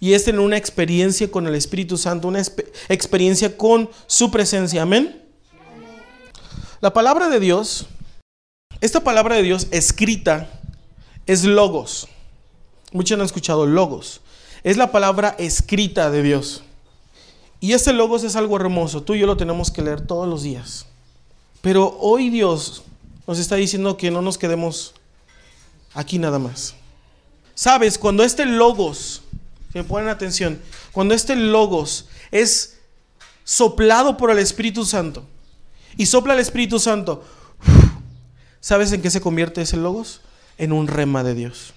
Y 0.00 0.14
es 0.14 0.24
tener 0.24 0.40
una 0.40 0.56
experiencia 0.56 1.30
con 1.30 1.46
el 1.46 1.54
Espíritu 1.54 1.96
Santo, 1.96 2.26
una 2.26 2.42
experiencia 2.88 3.56
con 3.56 3.88
su 4.06 4.30
presencia. 4.30 4.82
Amén. 4.82 5.22
La 6.80 6.92
palabra 6.92 7.28
de 7.28 7.38
Dios, 7.38 7.86
esta 8.80 9.04
palabra 9.04 9.36
de 9.36 9.42
Dios 9.42 9.68
escrita 9.70 10.48
es 11.26 11.44
logos. 11.44 12.08
Muchos 12.92 13.18
han 13.18 13.24
escuchado 13.24 13.66
logos. 13.66 14.22
Es 14.64 14.76
la 14.76 14.90
palabra 14.90 15.36
escrita 15.38 16.10
de 16.10 16.22
Dios. 16.22 16.64
Y 17.60 17.74
este 17.74 17.92
logos 17.92 18.24
es 18.24 18.36
algo 18.36 18.56
hermoso. 18.56 19.02
Tú 19.02 19.14
y 19.14 19.20
yo 19.20 19.26
lo 19.26 19.36
tenemos 19.36 19.70
que 19.70 19.82
leer 19.82 20.00
todos 20.00 20.26
los 20.26 20.42
días. 20.42 20.86
Pero 21.60 21.96
hoy 22.00 22.30
Dios 22.30 22.82
nos 23.26 23.38
está 23.38 23.56
diciendo 23.56 23.98
que 23.98 24.10
no 24.10 24.22
nos 24.22 24.38
quedemos 24.38 24.94
aquí 25.92 26.18
nada 26.18 26.38
más. 26.38 26.74
Sabes, 27.54 27.98
cuando 27.98 28.24
este 28.24 28.46
logos, 28.46 29.20
si 29.70 29.78
me 29.78 29.84
ponen 29.84 30.08
atención, 30.08 30.58
cuando 30.92 31.14
este 31.14 31.36
logos 31.36 32.08
es 32.30 32.78
soplado 33.44 34.16
por 34.16 34.30
el 34.30 34.38
Espíritu 34.38 34.86
Santo 34.86 35.24
y 35.98 36.06
sopla 36.06 36.32
el 36.32 36.40
Espíritu 36.40 36.80
Santo, 36.80 37.22
¿sabes 38.60 38.90
en 38.92 39.02
qué 39.02 39.10
se 39.10 39.20
convierte 39.20 39.60
ese 39.60 39.76
logos? 39.76 40.22
En 40.56 40.72
un 40.72 40.88
rema 40.88 41.22
de 41.22 41.34
Dios. 41.34 41.74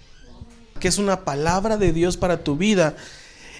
Que 0.79 0.87
es 0.87 0.97
una 0.97 1.25
palabra 1.25 1.75
de 1.75 1.91
Dios 1.91 2.15
para 2.15 2.43
tu 2.43 2.55
vida 2.55 2.95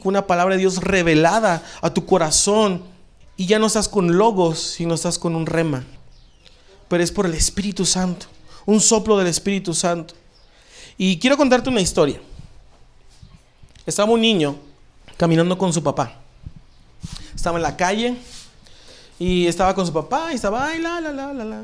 una 0.04 0.28
palabra 0.28 0.56
de 0.56 0.60
Dios 0.60 0.78
revelada 0.78 1.64
a 1.82 1.94
tu 1.94 2.06
corazón 2.06 2.84
y 3.38 3.46
ya 3.46 3.60
no 3.60 3.68
estás 3.68 3.90
con 3.90 4.18
logos, 4.18 4.60
sino 4.60 4.94
estás 4.94 5.18
con 5.18 5.36
un 5.36 5.46
rema. 5.46 5.84
Pero 6.88 7.04
es 7.04 7.12
por 7.12 7.26
el 7.26 7.34
Espíritu 7.34 7.86
Santo, 7.86 8.28
un 8.66 8.80
soplo 8.80 9.18
del 9.18 9.28
Espíritu 9.28 9.74
Santo. 9.74 10.14
Y 10.98 11.18
quiero 11.18 11.38
contarte 11.38 11.70
una 11.70 11.82
historia. 11.82 12.20
Estaba 13.86 14.12
un 14.12 14.22
niño 14.22 14.56
caminando 15.18 15.58
con 15.58 15.74
su 15.74 15.82
papá. 15.82 16.20
Estaba 17.36 17.58
en 17.58 17.64
la 17.64 17.76
calle 17.76 18.16
y 19.20 19.48
estaba 19.48 19.74
con 19.74 19.86
su 19.86 19.94
papá 19.94 20.30
y 20.32 20.36
estaba, 20.36 20.74
la, 20.78 21.02
la, 21.02 21.12
la, 21.12 21.34
la, 21.34 21.44
la. 21.44 21.64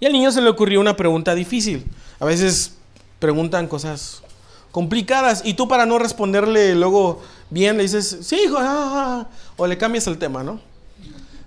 Y 0.00 0.06
al 0.06 0.12
niño 0.12 0.32
se 0.32 0.40
le 0.40 0.48
ocurrió 0.48 0.80
una 0.80 0.96
pregunta 0.96 1.34
difícil. 1.34 1.84
A 2.18 2.24
veces 2.24 2.72
preguntan 3.18 3.68
cosas 3.68 4.22
complicadas 4.72 5.42
y 5.44 5.54
tú 5.54 5.68
para 5.68 5.86
no 5.86 5.98
responderle 5.98 6.74
luego 6.74 7.22
bien 7.50 7.76
le 7.76 7.84
dices, 7.84 8.18
sí, 8.22 8.40
hijo, 8.44 8.56
ah, 8.58 8.64
ah, 8.64 8.90
ah", 9.20 9.28
o 9.56 9.66
le 9.66 9.78
cambias 9.78 10.06
el 10.06 10.18
tema, 10.18 10.42
¿no? 10.42 10.58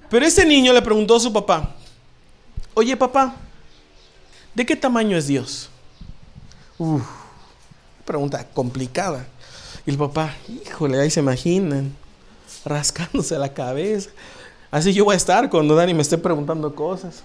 Pero 0.10 0.26
ese 0.26 0.46
niño 0.46 0.72
le 0.72 0.82
preguntó 0.82 1.16
a 1.16 1.20
su 1.20 1.34
papá, 1.34 1.76
oye 2.76 2.96
papá, 2.96 3.36
¿de 4.54 4.66
qué 4.66 4.76
tamaño 4.76 5.18
es 5.18 5.28
Dios? 5.28 5.70
Uf, 6.78 7.02
pregunta 8.06 8.46
complicada. 8.54 9.26
Y 9.86 9.92
el 9.92 9.98
papá, 9.98 10.34
híjole, 10.48 11.00
ahí 11.00 11.10
se 11.10 11.20
imaginan, 11.20 11.96
rascándose 12.64 13.38
la 13.38 13.54
cabeza. 13.54 14.12
Así 14.70 14.94
yo 14.94 15.06
voy 15.06 15.14
a 15.14 15.18
estar 15.18 15.50
cuando 15.50 15.76
Dani 15.76 15.94
me 15.94 16.02
esté 16.02 16.18
preguntando 16.18 16.74
cosas. 16.76 17.24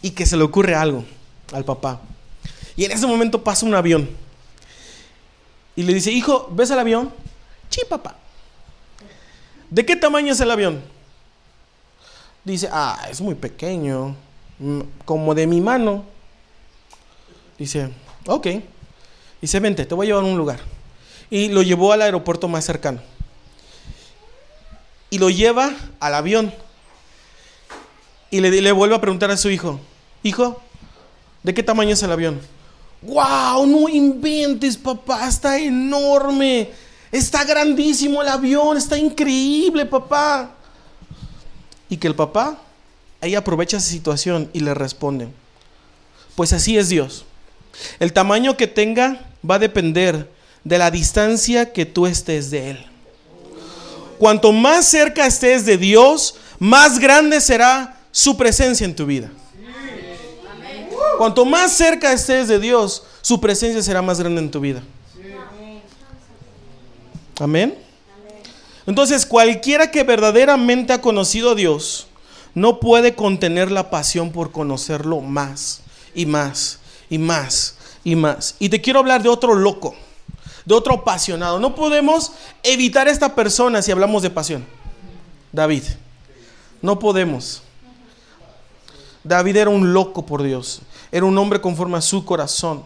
Y 0.00 0.10
que 0.10 0.26
se 0.26 0.36
le 0.36 0.42
ocurre 0.42 0.74
algo 0.74 1.04
al 1.52 1.64
papá. 1.64 2.00
Y 2.76 2.84
en 2.84 2.92
ese 2.92 3.06
momento 3.06 3.42
pasa 3.42 3.66
un 3.66 3.74
avión. 3.74 4.08
Y 5.76 5.82
le 5.82 5.94
dice, 5.94 6.10
hijo, 6.10 6.48
¿ves 6.52 6.70
el 6.70 6.78
avión? 6.78 7.12
Sí, 7.68 7.80
papá. 7.88 8.16
¿De 9.70 9.86
qué 9.86 9.96
tamaño 9.96 10.32
es 10.32 10.40
el 10.40 10.50
avión? 10.50 10.82
Dice, 12.44 12.68
ah, 12.70 13.06
es 13.10 13.20
muy 13.20 13.34
pequeño, 13.34 14.14
mm, 14.58 14.80
como 15.04 15.34
de 15.34 15.46
mi 15.46 15.60
mano. 15.60 16.04
Dice, 17.58 17.90
ok. 18.26 18.48
Dice, 19.40 19.60
vente, 19.60 19.86
te 19.86 19.94
voy 19.94 20.06
a 20.06 20.08
llevar 20.08 20.24
a 20.24 20.26
un 20.26 20.36
lugar. 20.36 20.60
Y 21.30 21.48
lo 21.48 21.62
llevó 21.62 21.92
al 21.92 22.02
aeropuerto 22.02 22.48
más 22.48 22.64
cercano. 22.64 23.00
Y 25.08 25.18
lo 25.18 25.30
lleva 25.30 25.72
al 26.00 26.14
avión. 26.14 26.52
Y 28.30 28.40
le, 28.40 28.50
le 28.50 28.72
vuelve 28.72 28.94
a 28.94 29.00
preguntar 29.00 29.30
a 29.30 29.36
su 29.36 29.50
hijo, 29.50 29.78
hijo, 30.22 30.60
¿de 31.42 31.54
qué 31.54 31.62
tamaño 31.62 31.90
es 31.90 32.02
el 32.02 32.12
avión? 32.12 32.40
¡Wow! 33.02 33.66
No 33.66 33.88
inventes, 33.88 34.76
papá, 34.76 35.28
está 35.28 35.58
enorme. 35.58 36.70
Está 37.10 37.44
grandísimo 37.44 38.22
el 38.22 38.28
avión, 38.28 38.76
está 38.76 38.96
increíble, 38.96 39.84
papá. 39.84 40.54
Y 41.88 41.96
que 41.96 42.06
el 42.06 42.14
papá 42.14 42.58
ahí 43.20 43.34
aprovecha 43.34 43.76
esa 43.76 43.88
situación 43.88 44.48
y 44.52 44.60
le 44.60 44.74
responde, 44.74 45.28
pues 46.34 46.52
así 46.52 46.78
es 46.78 46.88
Dios. 46.88 47.24
El 48.00 48.12
tamaño 48.12 48.56
que 48.56 48.66
tenga 48.66 49.26
va 49.48 49.56
a 49.56 49.60
depender 49.60 50.30
de 50.64 50.78
la 50.78 50.90
distancia 50.90 51.72
que 51.72 51.86
tú 51.86 52.06
estés 52.06 52.50
de 52.50 52.70
Él. 52.70 52.86
Cuanto 54.18 54.52
más 54.52 54.86
cerca 54.86 55.26
estés 55.26 55.66
de 55.66 55.76
Dios, 55.76 56.36
más 56.58 56.98
grande 56.98 57.40
será 57.40 58.00
su 58.10 58.36
presencia 58.36 58.84
en 58.84 58.94
tu 58.94 59.06
vida. 59.06 59.30
Cuanto 61.22 61.44
más 61.44 61.72
cerca 61.72 62.12
estés 62.12 62.48
de 62.48 62.58
Dios, 62.58 63.04
su 63.20 63.40
presencia 63.40 63.80
será 63.80 64.02
más 64.02 64.18
grande 64.18 64.40
en 64.40 64.50
tu 64.50 64.58
vida. 64.58 64.82
Amén. 67.38 67.78
Entonces, 68.88 69.24
cualquiera 69.24 69.92
que 69.92 70.02
verdaderamente 70.02 70.92
ha 70.92 71.00
conocido 71.00 71.52
a 71.52 71.54
Dios, 71.54 72.08
no 72.56 72.80
puede 72.80 73.14
contener 73.14 73.70
la 73.70 73.88
pasión 73.88 74.32
por 74.32 74.50
conocerlo 74.50 75.20
más 75.20 75.82
y 76.12 76.26
más 76.26 76.80
y 77.08 77.18
más 77.18 77.76
y 78.02 78.16
más. 78.16 78.56
Y 78.58 78.68
te 78.68 78.80
quiero 78.80 78.98
hablar 78.98 79.22
de 79.22 79.28
otro 79.28 79.54
loco, 79.54 79.94
de 80.64 80.74
otro 80.74 80.94
apasionado. 80.94 81.60
No 81.60 81.76
podemos 81.76 82.32
evitar 82.64 83.06
esta 83.06 83.36
persona 83.36 83.80
si 83.80 83.92
hablamos 83.92 84.24
de 84.24 84.30
pasión. 84.30 84.66
David. 85.52 85.84
No 86.80 86.98
podemos. 86.98 87.62
David 89.24 89.56
era 89.56 89.70
un 89.70 89.92
loco 89.92 90.26
por 90.26 90.42
Dios. 90.42 90.82
Era 91.10 91.26
un 91.26 91.36
hombre 91.38 91.60
conforme 91.60 91.98
a 91.98 92.00
su 92.00 92.24
corazón. 92.24 92.84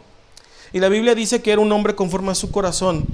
Y 0.73 0.81
la 0.81 0.89
Biblia 0.89 1.15
dice 1.15 1.41
que 1.41 1.53
era 1.53 1.61
un 1.61 1.73
hombre 1.73 1.95
conforme 1.95 2.33
a 2.33 2.35
su 2.35 2.51
corazón. 2.51 3.07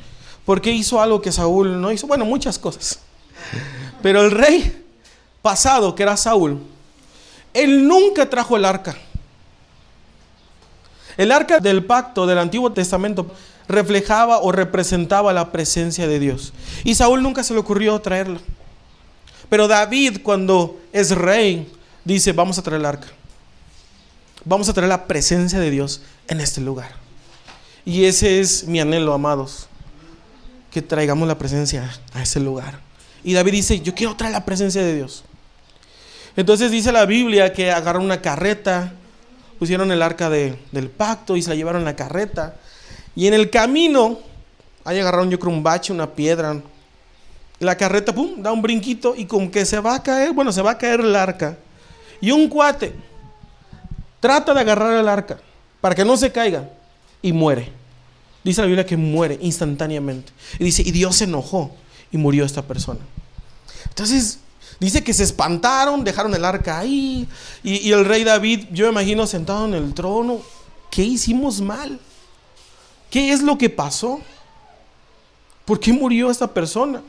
Porque 0.45 0.73
hizo 0.73 1.01
algo 1.01 1.21
que 1.21 1.31
Saúl 1.31 1.81
no 1.81 1.93
hizo. 1.93 2.07
Bueno, 2.07 2.25
muchas 2.25 2.59
cosas. 2.59 2.99
Pero 4.03 4.23
el 4.23 4.31
rey 4.31 4.85
pasado, 5.43 5.95
que 5.95 6.03
era 6.03 6.17
Saúl, 6.17 6.61
él 7.55 7.87
nunca 7.87 8.29
trajo 8.29 8.57
el 8.57 8.65
arca. 8.65 8.97
El 11.17 11.31
arca 11.31 11.61
del 11.61 11.85
pacto 11.85 12.27
del 12.27 12.39
Antiguo 12.39 12.73
Testamento 12.73 13.31
reflejaba 13.69 14.41
o 14.41 14.51
representaba 14.51 15.33
la 15.33 15.53
presencia 15.53 16.09
de 16.09 16.19
Dios. 16.19 16.53
Y 16.85 16.95
Saúl 16.95 17.23
nunca 17.23 17.45
se 17.45 17.55
le 17.55 17.61
ocurrió 17.61 18.01
traerla. 18.01 18.41
Pero 19.49 19.69
David, 19.69 20.21
cuando 20.23 20.81
es 20.93 21.11
rey, 21.11 21.71
dice, 22.05 22.33
vamos 22.33 22.59
a 22.59 22.63
traer 22.63 22.81
el 22.81 22.87
arca. 22.87 23.09
Vamos 24.45 24.69
a 24.69 24.73
traer 24.73 24.89
la 24.89 25.07
presencia 25.07 25.61
de 25.61 25.71
Dios 25.71 26.03
en 26.29 26.41
este 26.41 26.61
lugar. 26.61 26.91
Y 27.85 28.05
ese 28.05 28.41
es 28.41 28.65
mi 28.65 28.81
anhelo, 28.81 29.13
amados, 29.13 29.69
que 30.71 30.83
traigamos 30.83 31.29
la 31.29 31.39
presencia 31.39 31.91
a 32.13 32.23
ese 32.23 32.41
lugar. 32.41 32.81
Y 33.25 33.35
David 33.35 33.53
dice, 33.53 33.81
yo 33.81 33.95
quiero 33.95 34.17
traer 34.17 34.33
la 34.33 34.45
presencia 34.45 34.83
de 34.83 34.95
Dios. 34.95 35.25
Entonces 36.37 36.71
dice 36.71 36.93
la 36.93 37.07
Biblia 37.07 37.53
que 37.53 37.71
agarraron 37.71 38.05
una 38.05 38.23
carreta, 38.23 38.95
pusieron 39.59 39.93
el 39.93 40.03
arca 40.03 40.31
del 40.31 40.91
pacto 40.97 41.37
y 41.37 41.43
se 41.43 41.51
la 41.51 41.57
llevaron 41.57 41.83
en 41.83 41.87
la 41.87 41.97
carreta. 41.97 42.57
Y 43.15 43.27
en 43.27 43.35
el 43.35 43.51
camino, 43.51 44.19
ahí 44.85 44.99
agarraron 44.99 45.31
yo 45.31 45.39
creo 45.39 45.53
un 45.53 45.63
bache, 45.63 45.93
una 45.93 46.11
piedra. 46.11 46.61
La 47.59 47.77
carreta, 47.77 48.13
pum, 48.13 48.43
da 48.43 48.51
un 48.51 48.63
brinquito 48.63 49.15
y 49.17 49.27
como 49.27 49.51
que 49.51 49.65
se 49.65 49.79
va 49.79 49.95
a 49.95 50.03
caer, 50.03 50.33
bueno, 50.33 50.51
se 50.51 50.63
va 50.63 50.73
a 50.73 50.79
caer 50.79 51.01
el 51.01 51.15
arca. 51.15 51.59
Y 52.23 52.31
un 52.31 52.49
cuate 52.49 52.95
trata 54.21 54.55
de 54.55 54.61
agarrar 54.61 54.97
el 54.97 55.09
arca 55.09 55.41
para 55.81 55.97
que 55.97 56.05
no 56.05 56.17
se 56.17 56.31
caiga 56.31 56.71
y 57.21 57.33
muere. 57.33 57.73
Dice 58.45 58.61
la 58.61 58.69
Biblia 58.69 58.87
que 58.87 58.97
muere 58.97 59.39
instantáneamente. 59.43 60.33
Y 60.61 60.65
dice, 60.65 60.83
y 60.83 60.93
Dios 60.93 61.17
se 61.17 61.25
enojó 61.25 61.75
y 62.13 62.17
murió 62.17 62.45
esta 62.45 62.63
persona. 62.63 63.01
Entonces, 63.89 64.39
dice 64.79 65.03
que 65.03 65.13
se 65.13 65.25
espantaron, 65.25 66.05
dejaron 66.05 66.33
el 66.33 66.45
arca 66.45 66.79
ahí. 66.79 67.27
Y, 67.65 67.91
el 67.91 68.05
rey 68.05 68.23
David, 68.23 68.67
yo 68.71 68.87
me 68.87 68.93
imagino 68.93 69.27
sentado 69.27 69.67
en 69.67 69.75
el 69.75 69.93
trono, 69.93 70.43
¿qué 70.93 71.03
hicimos 71.03 71.61
mal? 71.61 71.99
¿Qué 73.11 73.33
es 73.33 73.43
lo 73.43 73.59
que 73.59 73.69
pasó? 73.69 74.21
¿Por 75.65 75.81
qué 75.81 75.93
murió 75.93 76.31
esta 76.31 76.47
persona? 76.47 77.03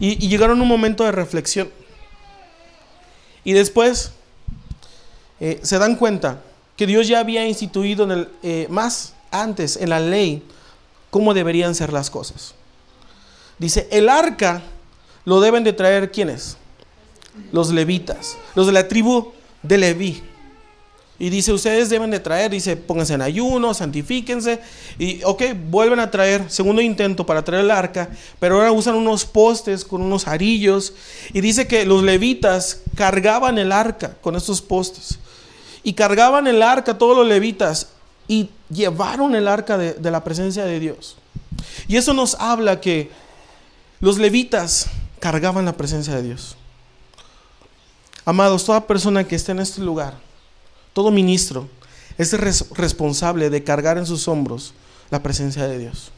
Y, 0.00 0.24
y 0.24 0.28
llegaron 0.28 0.60
un 0.60 0.66
momento 0.66 1.04
de 1.04 1.12
reflexión. 1.12 1.70
Y 3.46 3.52
después 3.52 4.10
eh, 5.38 5.60
se 5.62 5.78
dan 5.78 5.94
cuenta 5.94 6.42
que 6.76 6.84
Dios 6.84 7.06
ya 7.06 7.20
había 7.20 7.46
instituido 7.46 8.02
en 8.02 8.10
el, 8.10 8.28
eh, 8.42 8.66
más 8.68 9.14
antes 9.30 9.76
en 9.76 9.90
la 9.90 10.00
ley 10.00 10.42
cómo 11.10 11.32
deberían 11.32 11.76
ser 11.76 11.92
las 11.92 12.10
cosas. 12.10 12.56
Dice, 13.56 13.86
el 13.92 14.08
arca 14.08 14.62
lo 15.24 15.40
deben 15.40 15.62
de 15.62 15.72
traer 15.72 16.10
¿quiénes? 16.10 16.56
Los 17.52 17.70
levitas, 17.70 18.36
los 18.56 18.66
de 18.66 18.72
la 18.72 18.88
tribu 18.88 19.30
de 19.62 19.78
Leví. 19.78 20.24
Y 21.18 21.30
dice, 21.30 21.52
ustedes 21.52 21.88
deben 21.88 22.10
de 22.10 22.20
traer, 22.20 22.50
dice, 22.50 22.76
pónganse 22.76 23.14
en 23.14 23.22
ayuno, 23.22 23.72
santifíquense. 23.72 24.60
Y, 24.98 25.22
ok, 25.24 25.44
vuelven 25.70 25.98
a 25.98 26.10
traer, 26.10 26.50
segundo 26.50 26.82
intento 26.82 27.24
para 27.24 27.42
traer 27.42 27.64
el 27.64 27.70
arca, 27.70 28.10
pero 28.38 28.56
ahora 28.56 28.72
usan 28.72 28.96
unos 28.96 29.24
postes 29.24 29.84
con 29.84 30.02
unos 30.02 30.28
arillos. 30.28 30.92
Y 31.32 31.40
dice 31.40 31.66
que 31.66 31.86
los 31.86 32.02
levitas 32.02 32.82
cargaban 32.94 33.56
el 33.56 33.72
arca 33.72 34.14
con 34.20 34.36
estos 34.36 34.60
postes. 34.60 35.18
Y 35.82 35.94
cargaban 35.94 36.46
el 36.46 36.62
arca 36.62 36.98
todos 36.98 37.16
los 37.16 37.26
levitas 37.26 37.88
y 38.28 38.50
llevaron 38.68 39.34
el 39.34 39.48
arca 39.48 39.78
de, 39.78 40.10
la 40.10 40.22
presencia 40.24 40.64
de 40.64 40.80
Dios. 40.80 41.16
Y 41.88 41.96
eso 41.96 42.12
nos 42.12 42.34
habla 42.34 42.80
que 42.80 43.10
los 44.00 44.18
levitas 44.18 44.88
cargaban 45.20 45.64
la 45.64 45.72
presencia 45.72 46.14
de 46.14 46.22
Dios. 46.22 46.56
Amados, 48.24 48.64
toda 48.64 48.86
persona 48.86 49.24
que 49.24 49.36
esté 49.36 49.52
en 49.52 49.60
este 49.60 49.80
lugar, 49.80 50.25
todo 50.96 51.10
ministro, 51.10 51.68
es 52.16 52.32
responsable 52.70 53.50
de 53.50 53.62
cargar 53.62 53.98
en 53.98 54.06
sus 54.06 54.28
hombros 54.28 54.72
la 55.10 55.22
presencia 55.22 55.68
de 55.68 55.78
Dios. 55.78 56.10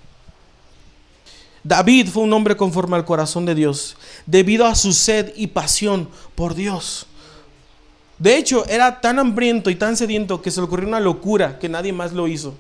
David 1.65 2.07
fue 2.07 2.23
un 2.23 2.33
hombre 2.33 2.57
conforme 2.57 2.95
al 2.95 3.05
corazón 3.05 3.45
de 3.45 3.57
Dios, 3.57 3.97
debido 4.25 4.67
a 4.67 4.77
su 4.77 4.93
sed 4.93 5.33
y 5.35 5.49
pasión 5.49 6.09
por 6.37 6.55
Dios. 6.55 7.09
De 8.19 8.37
hecho, 8.37 8.65
era 8.69 9.01
tan 9.01 9.19
hambriento 9.19 9.69
y 9.69 9.75
tan 9.75 9.97
sediento 9.97 10.41
que 10.41 10.53
se 10.53 10.61
le 10.61 10.67
ocurrió 10.69 10.87
una 10.87 11.01
locura 11.01 11.59
que 11.59 11.69
nadie 11.69 11.93
más 11.93 12.13
lo 12.13 12.29
hizo. 12.29 12.55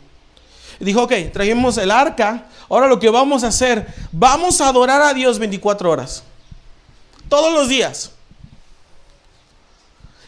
Dijo, 0.80 1.04
ok, 1.04 1.12
trajimos 1.32 1.78
el 1.78 1.92
arca, 1.92 2.48
ahora 2.68 2.88
lo 2.88 2.98
que 2.98 3.10
vamos 3.10 3.44
a 3.44 3.48
hacer, 3.48 3.86
vamos 4.10 4.60
a 4.60 4.66
adorar 4.66 5.02
a 5.02 5.14
Dios 5.14 5.38
24 5.38 5.88
horas. 5.88 6.24
Todos 7.28 7.52
los 7.52 7.68
días. 7.68 8.10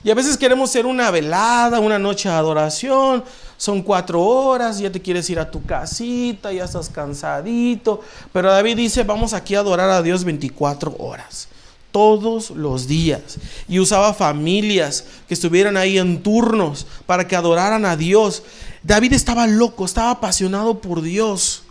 Y 0.02 0.10
a 0.10 0.14
veces 0.14 0.38
queremos 0.38 0.70
ser 0.70 0.86
una 0.86 1.10
velada, 1.10 1.78
una 1.80 1.98
noche 1.98 2.28
de 2.28 2.34
adoración. 2.34 3.22
Son 3.56 3.82
cuatro 3.82 4.22
horas, 4.22 4.78
ya 4.78 4.90
te 4.90 5.02
quieres 5.02 5.28
ir 5.28 5.38
a 5.38 5.50
tu 5.50 5.62
casita, 5.64 6.52
ya 6.52 6.64
estás 6.64 6.88
cansadito. 6.88 8.00
Pero 8.32 8.50
David 8.50 8.76
dice, 8.76 9.02
vamos 9.02 9.34
aquí 9.34 9.54
a 9.54 9.60
adorar 9.60 9.90
a 9.90 10.02
Dios 10.02 10.24
24 10.24 10.96
horas. 10.98 11.48
Todos 11.92 12.50
los 12.50 12.86
días. 12.86 13.36
Y 13.68 13.78
usaba 13.78 14.14
familias 14.14 15.04
que 15.28 15.34
estuvieran 15.34 15.76
ahí 15.76 15.98
en 15.98 16.22
turnos 16.22 16.86
para 17.04 17.28
que 17.28 17.36
adoraran 17.36 17.84
a 17.84 17.96
Dios. 17.96 18.42
David 18.82 19.12
estaba 19.12 19.46
loco, 19.46 19.84
estaba 19.84 20.12
apasionado 20.12 20.80
por 20.80 21.02
Dios. 21.02 21.64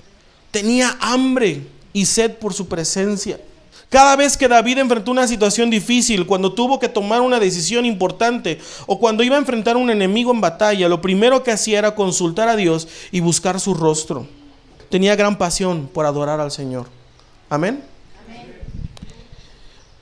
Tenía 0.51 0.95
hambre 0.99 1.65
y 1.93 2.05
sed 2.05 2.33
por 2.33 2.53
su 2.53 2.67
presencia. 2.67 3.39
Cada 3.89 4.15
vez 4.15 4.37
que 4.37 4.47
David 4.47 4.77
enfrentó 4.77 5.09
una 5.09 5.27
situación 5.27 5.71
difícil, 5.71 6.27
cuando 6.27 6.53
tuvo 6.53 6.79
que 6.79 6.87
tomar 6.87 7.21
una 7.21 7.39
decisión 7.39 7.85
importante 7.85 8.59
o 8.85 8.99
cuando 8.99 9.23
iba 9.23 9.35
a 9.35 9.39
enfrentar 9.39 9.75
a 9.75 9.79
un 9.79 9.89
enemigo 9.89 10.31
en 10.31 10.41
batalla, 10.41 10.87
lo 10.87 11.01
primero 11.01 11.43
que 11.43 11.51
hacía 11.51 11.79
era 11.79 11.95
consultar 11.95 12.47
a 12.47 12.55
Dios 12.55 12.87
y 13.11 13.19
buscar 13.19 13.59
su 13.59 13.73
rostro. 13.73 14.27
Tenía 14.89 15.15
gran 15.15 15.39
pasión 15.39 15.89
por 15.91 16.05
adorar 16.05 16.39
al 16.39 16.51
Señor. 16.51 16.87
Amén. 17.49 17.83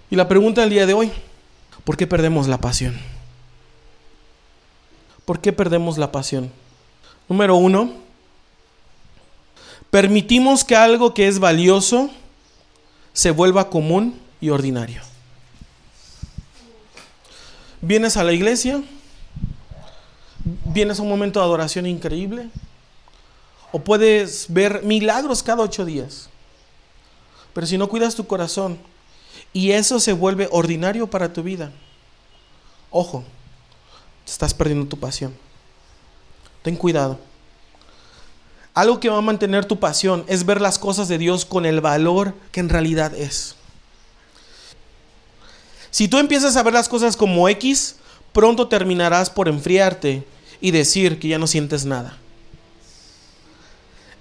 Y 0.09 0.15
la 0.17 0.27
pregunta 0.27 0.61
del 0.61 0.69
día 0.69 0.85
de 0.85 0.93
hoy, 0.93 1.11
¿por 1.85 1.95
qué 1.95 2.07
perdemos 2.07 2.47
la 2.47 2.57
pasión? 2.57 2.97
¿Por 5.23 5.39
qué 5.39 5.53
perdemos 5.53 5.97
la 5.97 6.11
pasión? 6.11 6.51
Número 7.29 7.55
uno, 7.55 7.91
permitimos 9.89 10.63
que 10.63 10.75
algo 10.75 11.13
que 11.13 11.27
es 11.27 11.39
valioso, 11.39 12.09
se 13.17 13.31
vuelva 13.31 13.71
común 13.71 14.21
y 14.39 14.51
ordinario. 14.51 15.01
Vienes 17.81 18.15
a 18.15 18.23
la 18.23 18.31
iglesia, 18.31 18.83
vienes 20.65 20.99
a 20.99 21.01
un 21.01 21.09
momento 21.09 21.39
de 21.39 21.45
adoración 21.47 21.87
increíble, 21.87 22.51
o 23.71 23.79
puedes 23.79 24.45
ver 24.53 24.83
milagros 24.83 25.41
cada 25.41 25.63
ocho 25.63 25.83
días. 25.83 26.29
Pero 27.53 27.65
si 27.65 27.75
no 27.79 27.89
cuidas 27.89 28.13
tu 28.13 28.27
corazón 28.27 28.77
y 29.51 29.71
eso 29.71 29.99
se 29.99 30.13
vuelve 30.13 30.47
ordinario 30.51 31.09
para 31.09 31.33
tu 31.33 31.41
vida, 31.41 31.71
ojo, 32.91 33.23
estás 34.27 34.53
perdiendo 34.53 34.85
tu 34.85 34.99
pasión. 34.99 35.35
Ten 36.61 36.75
cuidado. 36.75 37.17
Algo 38.77 38.99
que 38.99 39.09
va 39.09 39.17
a 39.17 39.21
mantener 39.21 39.65
tu 39.65 39.79
pasión 39.79 40.23
es 40.27 40.45
ver 40.45 40.61
las 40.61 40.77
cosas 40.77 41.07
de 41.07 41.17
Dios 41.17 41.45
con 41.45 41.65
el 41.65 41.81
valor 41.81 42.35
que 42.51 42.59
en 42.59 42.69
realidad 42.69 43.15
es. 43.15 43.55
Si 45.89 46.07
tú 46.07 46.19
empiezas 46.19 46.55
a 46.55 46.61
ver 46.61 46.75
las 46.75 46.87
cosas 46.87 47.17
como 47.17 47.49
X, 47.49 47.95
pronto 48.33 48.67
terminarás 48.67 49.31
por 49.31 49.47
enfriarte 49.47 50.27
y 50.61 50.69
decir 50.69 51.17
que 51.17 51.27
ya 51.27 51.39
no 51.39 51.47
sientes 51.47 51.85
nada. 51.85 52.19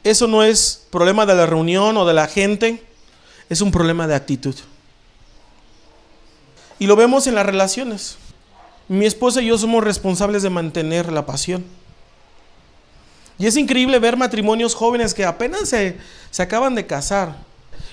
Eso 0.05 0.27
no 0.27 0.43
es 0.43 0.87
problema 0.89 1.27
de 1.27 1.35
la 1.35 1.45
reunión 1.45 1.95
o 1.99 2.07
de 2.07 2.15
la 2.15 2.27
gente, 2.27 2.83
es 3.51 3.61
un 3.61 3.71
problema 3.71 4.07
de 4.07 4.15
actitud. 4.15 4.55
Y 6.79 6.87
lo 6.87 6.97
vemos 6.97 7.27
en 7.27 7.35
las 7.35 7.45
relaciones. 7.45 8.17
Mi 8.89 9.05
esposa 9.05 9.43
y 9.43 9.49
yo 9.49 9.59
somos 9.59 9.85
responsables 9.85 10.43
de 10.43 10.49
mantener 10.49 11.13
la 11.13 11.27
pasión. 11.27 11.63
Y 13.39 13.47
es 13.47 13.57
increíble 13.57 13.99
ver 13.99 14.17
matrimonios 14.17 14.75
jóvenes 14.75 15.13
que 15.13 15.25
apenas 15.25 15.69
se, 15.69 15.99
acaban 16.39 16.75
de 16.75 16.87
casar 16.87 17.37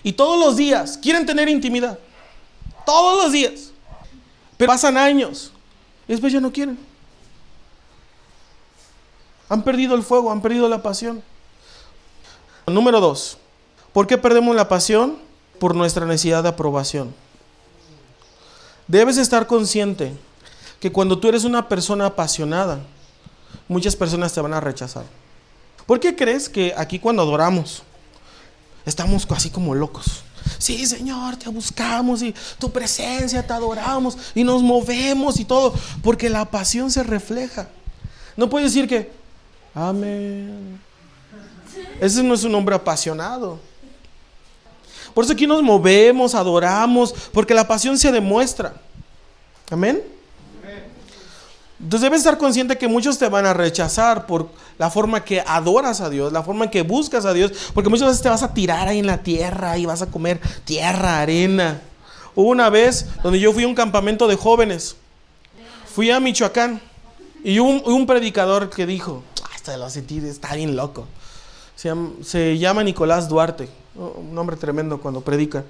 y 0.01 0.13
todos 0.13 0.39
los 0.39 0.55
días 0.55 0.97
quieren 0.97 1.25
tener 1.25 1.49
intimidad. 1.49 1.99
Todos 2.85 3.23
los 3.23 3.31
días. 3.31 3.71
Pero 4.57 4.71
pasan 4.71 4.97
años 4.97 5.51
y 6.07 6.11
después 6.11 6.31
ya 6.31 6.39
no 6.39 6.51
quieren. 6.51 6.77
Han 9.49 9.63
perdido 9.63 9.95
el 9.95 10.03
fuego, 10.03 10.31
han 10.31 10.41
perdido 10.41 10.67
la 10.69 10.81
pasión. 10.81 11.21
Número 12.65 13.01
dos, 13.01 13.37
¿por 13.91 14.07
qué 14.07 14.17
perdemos 14.17 14.55
la 14.55 14.69
pasión? 14.69 15.17
Por 15.59 15.75
nuestra 15.75 16.05
necesidad 16.05 16.43
de 16.43 16.49
aprobación. 16.49 17.13
Debes 18.87 19.17
estar 19.17 19.47
consciente 19.47 20.13
que 20.79 20.91
cuando 20.91 21.17
tú 21.17 21.27
eres 21.27 21.43
una 21.43 21.67
persona 21.67 22.07
apasionada, 22.07 22.79
muchas 23.67 23.95
personas 23.95 24.33
te 24.33 24.41
van 24.41 24.53
a 24.53 24.59
rechazar. 24.59 25.05
¿Por 25.85 25.99
qué 25.99 26.15
crees 26.15 26.47
que 26.47 26.73
aquí 26.77 26.99
cuando 26.99 27.21
adoramos 27.21 27.83
estamos 28.85 29.27
así 29.29 29.49
como 29.49 29.75
locos? 29.75 30.23
Sí, 30.57 30.85
Señor, 30.85 31.35
te 31.35 31.49
buscamos 31.49 32.21
y 32.21 32.33
tu 32.57 32.71
presencia 32.71 33.45
te 33.45 33.53
adoramos 33.53 34.17
y 34.35 34.43
nos 34.43 34.61
movemos 34.61 35.39
y 35.39 35.45
todo, 35.45 35.73
porque 36.01 36.29
la 36.29 36.45
pasión 36.45 36.91
se 36.91 37.03
refleja. 37.03 37.67
No 38.35 38.49
puedes 38.49 38.73
decir 38.73 38.87
que, 38.87 39.11
amén. 39.73 40.79
Ese 41.99 42.23
no 42.23 42.33
es 42.33 42.43
un 42.43 42.55
hombre 42.55 42.75
apasionado. 42.75 43.59
Por 45.13 45.23
eso 45.23 45.33
aquí 45.33 45.45
nos 45.45 45.61
movemos, 45.61 46.33
adoramos, 46.33 47.13
porque 47.31 47.53
la 47.53 47.67
pasión 47.67 47.97
se 47.97 48.11
demuestra. 48.11 48.73
Amén. 49.69 50.01
Entonces 51.83 52.01
debes 52.01 52.19
estar 52.19 52.37
consciente 52.37 52.77
que 52.77 52.87
muchos 52.87 53.19
te 53.19 53.27
van 53.27 53.45
a 53.45 53.53
rechazar 53.53 54.25
por 54.25 54.47
la 54.77 54.89
forma 54.89 55.25
que 55.25 55.43
adoras 55.45 55.99
a 55.99 56.09
Dios, 56.09 56.31
la 56.31 56.41
forma 56.41 56.69
que 56.71 56.81
buscas 56.81 57.25
a 57.25 57.33
Dios, 57.33 57.51
porque 57.73 57.89
muchas 57.89 58.07
veces 58.07 58.23
te 58.23 58.29
vas 58.29 58.41
a 58.41 58.53
tirar 58.53 58.87
ahí 58.87 58.99
en 58.99 59.05
la 59.05 59.17
tierra 59.17 59.77
y 59.77 59.85
vas 59.85 60.01
a 60.01 60.07
comer 60.07 60.39
tierra, 60.63 61.19
arena. 61.19 61.81
Hubo 62.35 62.47
una 62.47 62.69
vez 62.69 63.07
donde 63.21 63.37
yo 63.41 63.51
fui 63.51 63.65
a 63.65 63.67
un 63.67 63.75
campamento 63.75 64.29
de 64.29 64.37
jóvenes, 64.37 64.95
fui 65.93 66.09
a 66.09 66.21
Michoacán 66.21 66.79
y 67.43 67.59
hubo 67.59 67.93
un, 67.93 68.07
predicador 68.07 68.69
que 68.69 68.85
dijo, 68.85 69.21
ah, 69.43 69.71
de 69.71 69.77
lo 69.77 69.89
sentí, 69.89 70.19
está 70.19 70.55
bien 70.55 70.77
loco. 70.77 71.05
Se 71.75 71.89
llama, 71.89 72.11
se 72.23 72.57
llama 72.57 72.81
Nicolás 72.85 73.27
Duarte, 73.27 73.67
un 73.95 74.37
hombre 74.37 74.55
tremendo 74.55 75.01
cuando 75.01 75.19
predica. 75.19 75.65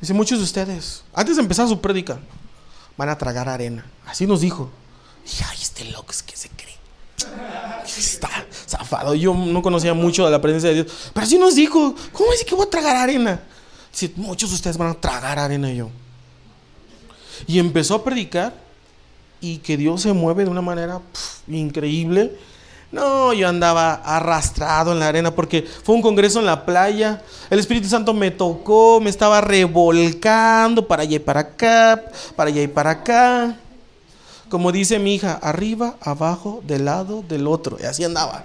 Dice, 0.00 0.14
muchos 0.14 0.38
de 0.38 0.44
ustedes, 0.44 1.04
antes 1.12 1.36
de 1.36 1.42
empezar 1.42 1.68
su 1.68 1.78
prédica, 1.78 2.18
van 2.96 3.10
a 3.10 3.18
tragar 3.18 3.50
arena. 3.50 3.84
Así 4.06 4.26
nos 4.26 4.40
dijo. 4.40 4.70
Y 5.28 5.42
ay, 5.44 5.58
este 5.60 5.84
loco 5.86 6.10
es 6.10 6.22
que 6.22 6.36
se 6.36 6.48
cree. 6.48 6.76
Está 7.86 8.46
zafado. 8.66 9.14
Yo 9.14 9.34
no 9.34 9.60
conocía 9.62 9.94
mucho 9.94 10.24
de 10.24 10.30
la 10.30 10.40
presencia 10.40 10.70
de 10.70 10.82
Dios. 10.82 11.10
Pero 11.12 11.24
así 11.24 11.38
nos 11.38 11.54
dijo, 11.54 11.94
¿cómo 12.12 12.32
es 12.32 12.44
que 12.44 12.54
voy 12.54 12.66
a 12.66 12.70
tragar 12.70 12.96
arena? 12.96 13.40
Dice, 13.90 14.12
muchos 14.16 14.50
de 14.50 14.56
ustedes 14.56 14.76
van 14.76 14.90
a 14.90 14.94
tragar 14.94 15.38
arena 15.38 15.72
yo. 15.72 15.90
Y 17.46 17.58
empezó 17.58 17.96
a 17.96 18.04
predicar 18.04 18.54
y 19.40 19.58
que 19.58 19.76
Dios 19.76 20.02
se 20.02 20.12
mueve 20.12 20.44
de 20.44 20.50
una 20.50 20.62
manera 20.62 21.00
increíble 21.46 22.36
no, 22.90 23.34
yo 23.34 23.48
andaba 23.48 23.94
arrastrado 23.94 24.92
en 24.92 24.98
la 24.98 25.08
arena 25.08 25.30
porque 25.34 25.62
fue 25.62 25.94
un 25.94 26.00
congreso 26.00 26.40
en 26.40 26.46
la 26.46 26.64
playa. 26.64 27.22
El 27.50 27.58
Espíritu 27.58 27.86
Santo 27.86 28.14
me 28.14 28.30
tocó, 28.30 28.98
me 29.00 29.10
estaba 29.10 29.42
revolcando 29.42 30.86
para 30.86 31.02
allá 31.02 31.16
y 31.16 31.18
para 31.18 31.40
acá, 31.40 32.02
para 32.34 32.48
allá 32.48 32.62
y 32.62 32.68
para 32.68 32.90
acá. 32.90 33.56
Como 34.48 34.72
dice 34.72 34.98
mi 34.98 35.14
hija, 35.14 35.34
arriba, 35.34 35.96
abajo, 36.00 36.62
del 36.66 36.84
lado, 36.86 37.22
del 37.28 37.46
otro. 37.46 37.76
Y 37.80 37.84
así 37.84 38.04
andaba, 38.04 38.44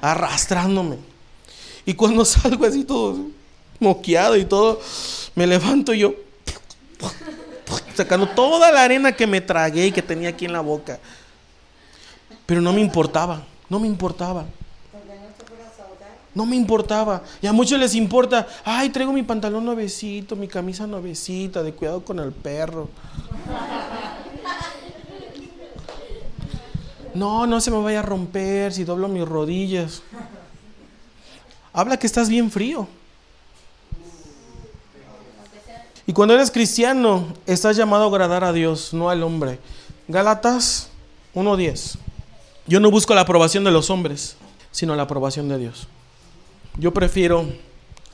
arrastrándome. 0.00 0.98
Y 1.84 1.94
cuando 1.94 2.24
salgo 2.24 2.64
así 2.66 2.84
todo 2.84 3.18
moqueado 3.82 4.36
y 4.36 4.44
todo, 4.44 4.80
me 5.34 5.46
levanto 5.46 5.92
yo, 5.92 6.14
sacando 7.94 8.28
toda 8.28 8.70
la 8.70 8.82
arena 8.82 9.12
que 9.12 9.26
me 9.26 9.40
tragué 9.40 9.88
y 9.88 9.92
que 9.92 10.02
tenía 10.02 10.30
aquí 10.30 10.44
en 10.44 10.52
la 10.52 10.60
boca. 10.60 10.98
Pero 12.46 12.60
no 12.60 12.72
me 12.72 12.80
importaba. 12.80 13.42
No 13.68 13.80
me 13.80 13.88
importaba. 13.88 14.46
No 16.34 16.46
me 16.46 16.56
importaba. 16.56 17.22
Y 17.42 17.46
a 17.46 17.52
muchos 17.52 17.78
les 17.78 17.94
importa, 17.94 18.46
ay, 18.64 18.88
traigo 18.88 19.12
mi 19.12 19.22
pantalón 19.22 19.64
nuevecito, 19.66 20.34
mi 20.34 20.48
camisa 20.48 20.86
nuevecita, 20.86 21.62
de 21.62 21.74
cuidado 21.74 22.02
con 22.02 22.18
el 22.20 22.32
perro. 22.32 22.88
No, 27.14 27.46
no 27.46 27.60
se 27.60 27.70
me 27.70 27.82
vaya 27.82 28.00
a 28.00 28.02
romper 28.02 28.72
si 28.72 28.84
doblo 28.84 29.08
mis 29.08 29.26
rodillas. 29.26 30.02
Habla 31.72 31.98
que 31.98 32.06
estás 32.06 32.28
bien 32.28 32.50
frío. 32.50 32.88
Y 36.06 36.12
cuando 36.12 36.34
eres 36.34 36.50
cristiano, 36.50 37.32
estás 37.46 37.76
llamado 37.76 38.04
a 38.04 38.08
agradar 38.08 38.44
a 38.44 38.52
Dios, 38.52 38.92
no 38.92 39.08
al 39.08 39.22
hombre. 39.22 39.58
Gálatas 40.08 40.88
1.10. 41.34 41.96
Yo 42.66 42.80
no 42.80 42.90
busco 42.90 43.14
la 43.14 43.22
aprobación 43.22 43.64
de 43.64 43.70
los 43.70 43.88
hombres, 43.90 44.36
sino 44.70 44.96
la 44.96 45.04
aprobación 45.04 45.48
de 45.48 45.58
Dios. 45.58 45.88
Yo 46.76 46.92
prefiero 46.92 47.46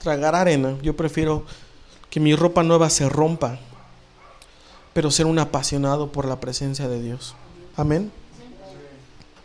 tragar 0.03 0.35
arena, 0.35 0.77
yo 0.83 0.97
prefiero 0.97 1.45
que 2.11 2.21
mi 2.21 2.35
ropa 2.35 2.63
nueva 2.63 2.91
se 2.91 3.09
rompa, 3.09 3.59
pero 4.93 5.11
ser 5.11 5.27
un 5.27 5.39
apasionado 5.39 6.13
por 6.13 6.27
la 6.27 6.41
presencia 6.41 6.89
de 6.89 7.03
Dios. 7.03 7.35
Amén. 7.77 8.11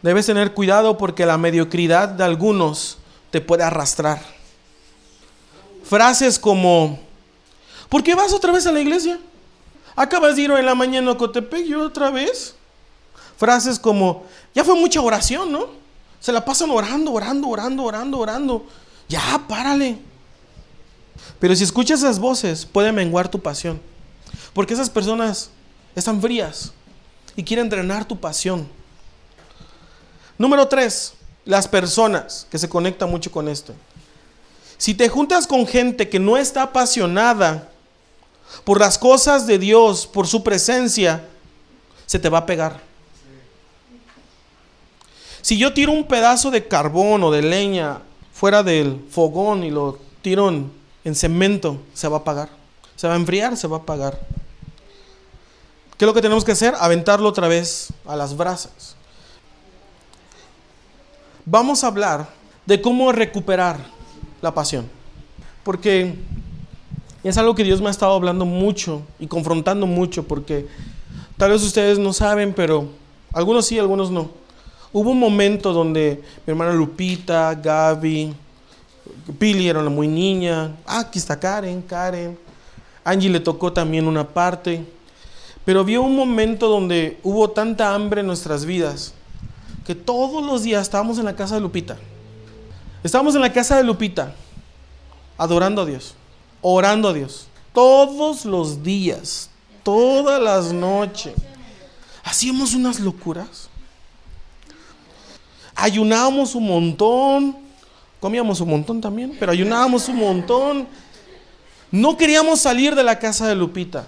Debes 0.04 0.26
tener 0.26 0.54
cuidado 0.54 0.98
porque 0.98 1.26
la 1.26 1.38
mediocridad 1.38 2.10
de 2.10 2.26
algunos 2.26 2.98
te 3.32 3.40
puede 3.40 3.64
arrastrar. 3.64 4.22
Frases 5.84 6.38
como, 6.38 7.00
¿por 7.88 8.04
qué 8.04 8.14
vas 8.14 8.34
otra 8.34 8.52
vez 8.52 8.68
a 8.68 8.74
la 8.74 8.82
iglesia? 8.82 9.18
Acabas 9.96 10.36
de 10.36 10.42
ir 10.42 10.52
en 10.52 10.66
la 10.66 10.76
mañana 10.76 11.12
a 11.12 11.18
Cotepec 11.18 11.66
y 11.66 11.74
otra 11.74 12.12
vez. 12.12 12.54
Frases 13.38 13.80
como, 13.80 14.26
ya 14.54 14.66
fue 14.66 14.76
mucha 14.76 15.00
oración, 15.02 15.52
¿no? 15.52 15.68
Se 16.20 16.34
la 16.34 16.44
pasan 16.44 16.70
orando, 16.70 17.14
orando, 17.14 17.48
orando, 17.48 17.84
orando, 17.84 18.20
orando. 18.20 18.66
Ya, 19.08 19.42
párale. 19.48 20.00
Pero 21.40 21.56
si 21.56 21.64
escuchas 21.64 22.00
esas 22.00 22.20
voces, 22.20 22.66
puede 22.66 22.92
menguar 22.92 23.30
tu 23.30 23.40
pasión. 23.40 23.80
Porque 24.54 24.74
esas 24.74 24.90
personas 24.90 25.50
están 25.96 26.22
frías 26.22 26.74
y 27.38 27.44
quieren 27.44 27.70
drenar 27.70 28.06
tu 28.06 28.20
pasión. 28.20 28.68
Número 30.38 30.68
tres, 30.68 31.14
las 31.46 31.68
personas 31.68 32.48
que 32.50 32.58
se 32.58 32.70
conectan 32.70 33.10
mucho 33.10 33.32
con 33.32 33.48
esto. 33.48 33.74
Si 34.78 34.94
te 34.94 35.08
juntas 35.10 35.48
con 35.48 35.66
gente 35.68 36.10
que 36.10 36.20
no 36.20 36.38
está 36.38 36.64
apasionada 36.64 37.70
por 38.64 38.80
las 38.80 38.98
cosas 38.98 39.48
de 39.48 39.60
Dios, 39.60 40.08
por 40.08 40.28
su 40.28 40.44
presencia, 40.44 41.26
se 42.06 42.20
te 42.20 42.30
va 42.30 42.40
a 42.40 42.46
pegar. 42.46 42.82
Si 45.42 45.58
yo 45.58 45.74
tiro 45.74 45.92
un 45.92 46.08
pedazo 46.08 46.52
de 46.52 46.68
carbón 46.68 47.24
o 47.24 47.32
de 47.32 47.42
leña 47.42 48.00
fuera 48.34 48.64
del 48.64 49.06
fogón 49.10 49.64
y 49.64 49.72
lo 49.72 50.00
tiro 50.22 50.50
en, 50.50 51.16
cemento, 51.16 51.80
se 51.94 52.08
va 52.08 52.18
a 52.18 52.20
apagar. 52.22 52.50
Se 52.96 53.08
va 53.08 53.14
a 53.14 53.18
enfriar, 53.18 53.58
se 53.58 53.68
va 53.68 53.78
a 53.78 53.80
apagar. 53.82 54.20
¿Qué 55.98 56.06
es 56.06 56.08
lo 56.08 56.14
que 56.14 56.22
tenemos 56.22 56.46
que 56.46 56.54
hacer? 56.54 56.74
Aventarlo 56.80 57.28
otra 57.28 57.48
vez 57.48 57.90
a 58.06 58.16
las 58.16 58.36
brasas. 58.36 58.96
Vamos 61.46 61.84
a 61.84 61.88
hablar 61.88 62.30
de 62.66 62.82
cómo 62.82 63.12
recuperar 63.12 63.78
la 64.42 64.54
pasión. 64.54 64.90
Porque 65.64 66.16
es 67.22 67.38
algo 67.38 67.54
que 67.54 67.66
Dios 67.66 67.82
me 67.82 67.88
ha 67.88 67.92
estado 67.92 68.14
hablando 68.14 68.46
mucho 68.46 69.02
y 69.20 69.28
confrontando 69.28 69.86
mucho 69.86 70.24
porque 70.24 70.68
tal 71.36 71.52
vez 71.52 71.62
ustedes 71.64 72.00
no 72.00 72.14
saben, 72.14 72.54
pero 72.54 72.88
algunos 73.34 73.66
sí, 73.66 73.78
algunos 73.78 74.10
no. 74.10 74.30
Hubo 74.94 75.10
un 75.10 75.20
momento 75.20 75.74
donde 75.74 76.24
mi 76.46 76.52
hermana 76.52 76.72
Lupita, 76.72 77.54
Gaby, 77.56 78.34
Pili 79.38 79.68
era 79.68 79.82
muy 79.82 80.08
niña. 80.08 80.78
Ah, 80.86 81.00
aquí 81.00 81.20
está 81.20 81.38
Karen, 81.38 81.82
Karen. 81.82 82.38
Angie 83.04 83.30
le 83.30 83.42
tocó 83.42 83.74
también 83.74 84.08
una 84.08 84.26
parte. 84.26 84.86
Pero 85.66 85.82
había 85.82 86.00
un 86.00 86.16
momento 86.16 86.70
donde 86.70 87.20
hubo 87.22 87.50
tanta 87.50 87.94
hambre 87.94 88.22
en 88.22 88.28
nuestras 88.28 88.66
vidas 88.66 89.14
que 89.86 89.96
todos 89.96 90.44
los 90.44 90.64
días 90.64 90.82
estábamos 90.84 91.18
en 91.20 91.26
la 91.26 91.36
casa 91.36 91.56
de 91.56 91.62
Lupita. 91.62 91.98
Estábamos 93.04 93.36
en 93.36 93.42
la 93.42 93.52
casa 93.52 93.78
de 93.78 93.84
Lupita, 93.84 94.34
adorando 95.38 95.82
a 95.82 95.86
Dios, 95.86 96.16
orando 96.62 97.10
a 97.10 97.14
Dios. 97.14 97.48
Todos 97.74 98.46
los 98.46 98.84
días, 98.84 99.50
todas 99.84 100.42
las 100.42 100.72
noches. 100.72 101.34
Hacíamos 102.24 102.74
unas 102.74 103.00
locuras 103.00 103.70
ayunábamos 105.76 106.56
un 106.56 106.68
montón, 106.68 107.58
comíamos 108.20 108.62
un 108.62 108.70
montón 108.70 109.02
también, 109.02 109.36
pero 109.40 109.52
ayunábamos 109.52 110.08
un 110.08 110.18
montón. 110.18 110.88
No 111.92 112.18
queríamos 112.18 112.60
salir 112.60 112.96
de 112.96 113.04
la 113.04 113.20
casa 113.20 113.48
de 113.48 113.56
Lupita. 113.56 114.08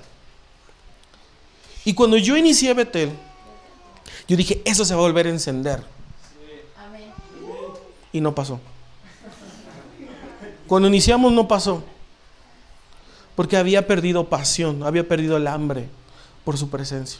Y 1.83 1.93
cuando 1.93 2.17
yo 2.17 2.35
inicié 2.35 2.73
Betel, 2.73 3.11
yo 4.27 4.37
dije, 4.37 4.61
eso 4.65 4.85
se 4.85 4.93
va 4.93 5.01
a 5.01 5.03
volver 5.03 5.27
a 5.27 5.29
encender. 5.29 5.83
Y 8.11 8.21
no 8.21 8.33
pasó. 8.33 8.59
Cuando 10.67 10.87
iniciamos 10.87 11.31
no 11.31 11.47
pasó. 11.47 11.83
Porque 13.35 13.57
había 13.57 13.85
perdido 13.85 14.29
pasión, 14.29 14.83
había 14.83 15.07
perdido 15.07 15.35
el 15.35 15.47
hambre 15.47 15.89
por 16.45 16.57
su 16.57 16.69
presencia. 16.69 17.19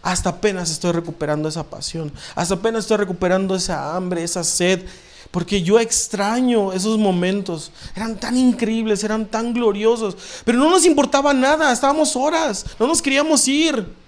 Hasta 0.00 0.30
apenas 0.30 0.70
estoy 0.70 0.92
recuperando 0.92 1.48
esa 1.48 1.64
pasión. 1.64 2.12
Hasta 2.34 2.54
apenas 2.54 2.84
estoy 2.84 2.98
recuperando 2.98 3.54
esa 3.54 3.94
hambre, 3.94 4.22
esa 4.22 4.44
sed. 4.44 4.84
Porque 5.30 5.62
yo 5.62 5.80
extraño 5.80 6.72
esos 6.72 6.98
momentos. 6.98 7.72
Eran 7.96 8.18
tan 8.18 8.36
increíbles, 8.36 9.02
eran 9.02 9.26
tan 9.26 9.52
gloriosos. 9.52 10.16
Pero 10.44 10.58
no 10.58 10.70
nos 10.70 10.84
importaba 10.86 11.34
nada. 11.34 11.72
Estábamos 11.72 12.16
horas. 12.16 12.64
No 12.78 12.86
nos 12.86 13.02
queríamos 13.02 13.46
ir. 13.48 14.01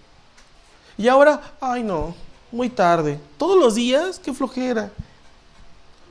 Y 0.96 1.08
ahora, 1.08 1.56
ay 1.60 1.82
no, 1.82 2.14
muy 2.52 2.68
tarde. 2.68 3.18
Todos 3.36 3.58
los 3.58 3.74
días, 3.74 4.18
qué 4.18 4.32
flojera. 4.32 4.90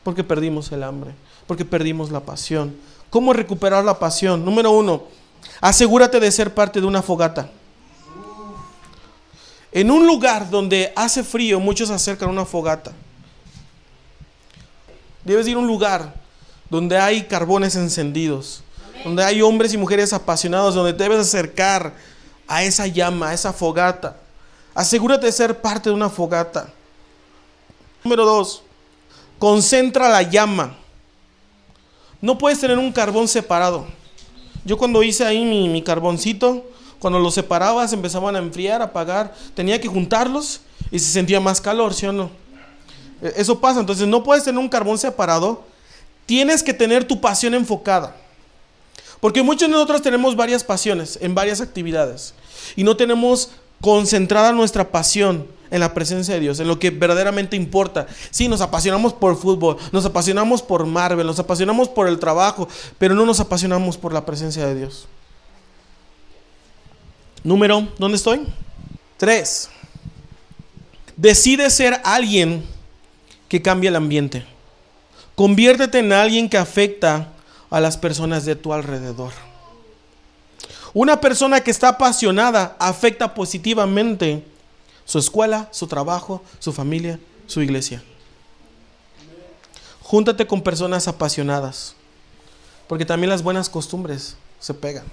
Porque 0.04 0.24
perdimos 0.24 0.72
el 0.72 0.84
hambre. 0.84 1.16
Porque 1.48 1.66
perdimos 1.66 2.12
la 2.12 2.20
pasión. 2.20 2.76
¿Cómo 3.10 3.32
recuperar 3.32 3.84
la 3.86 4.00
pasión? 4.00 4.44
Número 4.44 4.72
uno, 4.72 5.04
asegúrate 5.62 6.20
de 6.20 6.32
ser 6.32 6.54
parte 6.54 6.82
de 6.82 6.88
una 6.88 7.02
fogata. 7.02 7.50
En 9.72 9.90
un 9.90 10.06
lugar 10.06 10.50
donde 10.50 10.92
hace 10.96 11.24
frío, 11.24 11.60
muchos 11.60 11.90
acercan 11.90 12.30
a 12.30 12.32
una 12.32 12.46
fogata. 12.46 12.92
Debes 15.24 15.48
ir 15.48 15.56
a 15.56 15.60
un 15.60 15.68
lugar 15.68 16.14
donde 16.70 16.98
hay 16.98 17.24
carbones 17.24 17.76
encendidos, 17.76 18.64
donde 19.04 19.24
hay 19.24 19.42
hombres 19.42 19.74
y 19.74 19.78
mujeres 19.78 20.12
apasionados, 20.12 20.76
donde 20.76 20.94
debes 20.94 21.20
acercar 21.20 21.94
a 22.48 22.64
esa 22.64 22.88
llama, 22.88 23.30
a 23.30 23.34
esa 23.34 23.54
fogata, 23.54 24.18
Asegúrate 24.74 25.26
de 25.26 25.32
ser 25.32 25.62
parte 25.62 25.90
de 25.90 25.96
una 25.96 26.10
fogata. 26.10 26.70
Número 28.04 28.26
dos, 28.26 28.64
concentra 29.40 30.10
la 30.10 30.24
llama. 30.24 30.76
No 32.20 32.38
puedes 32.38 32.60
tener 32.60 32.78
un 32.78 32.92
carbón 32.92 33.28
separado. 33.28 33.86
Yo 34.66 34.78
cuando 34.78 35.04
hice 35.04 35.26
ahí 35.26 35.44
mi, 35.44 35.70
mi 35.70 35.82
carboncito, 35.82 36.66
cuando 37.04 37.20
los 37.20 37.34
separaba 37.34 37.86
se 37.86 37.96
empezaban 37.96 38.36
a 38.38 38.40
enfriar, 38.40 38.82
a 38.82 38.86
apagar. 38.86 39.36
Tenía 39.56 39.82
que 39.82 39.90
juntarlos 39.90 40.62
y 40.90 41.00
se 41.00 41.12
sentía 41.12 41.42
más 41.42 41.60
calor, 41.60 41.94
¿sí 41.94 42.06
o 42.06 42.14
no? 42.14 42.32
E, 43.22 43.34
Eso 43.36 43.60
pasa, 43.60 43.82
entonces 43.82 44.08
no 44.08 44.24
puedes 44.24 44.46
tener 44.46 44.58
un 44.58 44.70
carbón 44.70 44.98
separado. 44.98 45.66
Tienes 46.26 46.64
que 46.64 46.74
tener 46.74 47.06
tu 47.06 47.20
pasión 47.20 47.54
enfocada. 47.56 48.16
Porque 49.20 49.44
muchos 49.44 49.68
de 49.68 49.74
nosotros 49.74 50.02
tenemos 50.02 50.36
varias 50.36 50.64
pasiones 50.64 51.20
en 51.22 51.36
varias 51.36 51.60
actividades 51.60 52.34
y 52.76 52.86
no 52.86 52.96
tenemos 52.96 53.52
concentrada 53.84 54.54
nuestra 54.54 54.92
pasión 54.92 55.46
en 55.70 55.82
la 55.82 55.94
presencia 55.94 56.34
de 56.36 56.40
Dios, 56.40 56.58
en 56.62 56.70
lo 56.70 56.80
que 56.80 56.90
verdaderamente 56.90 57.58
importa. 57.58 58.08
Sí, 58.32 58.48
nos 58.48 58.62
apasionamos 58.62 59.12
por 59.12 59.38
fútbol, 59.38 59.76
nos 59.92 60.06
apasionamos 60.06 60.62
por 60.62 60.86
Marvel, 60.86 61.28
nos 61.28 61.38
apasionamos 61.38 61.90
por 61.90 62.08
el 62.08 62.18
trabajo, 62.18 62.70
pero 62.98 63.14
no 63.14 63.26
nos 63.26 63.42
apasionamos 63.42 63.98
por 63.98 64.14
la 64.14 64.26
presencia 64.26 64.66
de 64.66 64.76
Dios. 64.76 65.06
Número, 67.44 67.86
¿dónde 68.00 68.16
estoy? 68.16 68.48
Tres. 69.18 69.70
Decide 71.18 71.70
ser 71.70 72.00
alguien 72.06 72.64
que 73.50 73.62
cambie 73.62 73.90
el 73.90 73.98
ambiente. 73.98 74.46
Conviértete 75.36 76.00
en 76.00 76.14
alguien 76.14 76.48
que 76.48 76.58
afecta 76.58 77.34
a 77.70 77.82
las 77.82 77.98
personas 77.98 78.46
de 78.46 78.56
tu 78.56 78.72
alrededor. 78.72 79.34
Una 80.94 81.20
persona 81.20 81.62
que 81.62 81.72
está 81.72 81.90
apasionada 81.90 82.76
afecta 82.78 83.34
positivamente 83.34 84.46
su 85.06 85.18
escuela, 85.18 85.68
su 85.72 85.88
trabajo, 85.88 86.44
su 86.60 86.72
familia, 86.72 87.20
su 87.48 87.62
iglesia. 87.62 88.04
Júntate 90.02 90.46
con 90.46 90.62
personas 90.62 91.08
apasionadas, 91.08 91.96
porque 92.88 93.06
también 93.06 93.30
las 93.30 93.42
buenas 93.42 93.70
costumbres 93.70 94.36
se 94.60 94.74
pegan. 94.74 95.06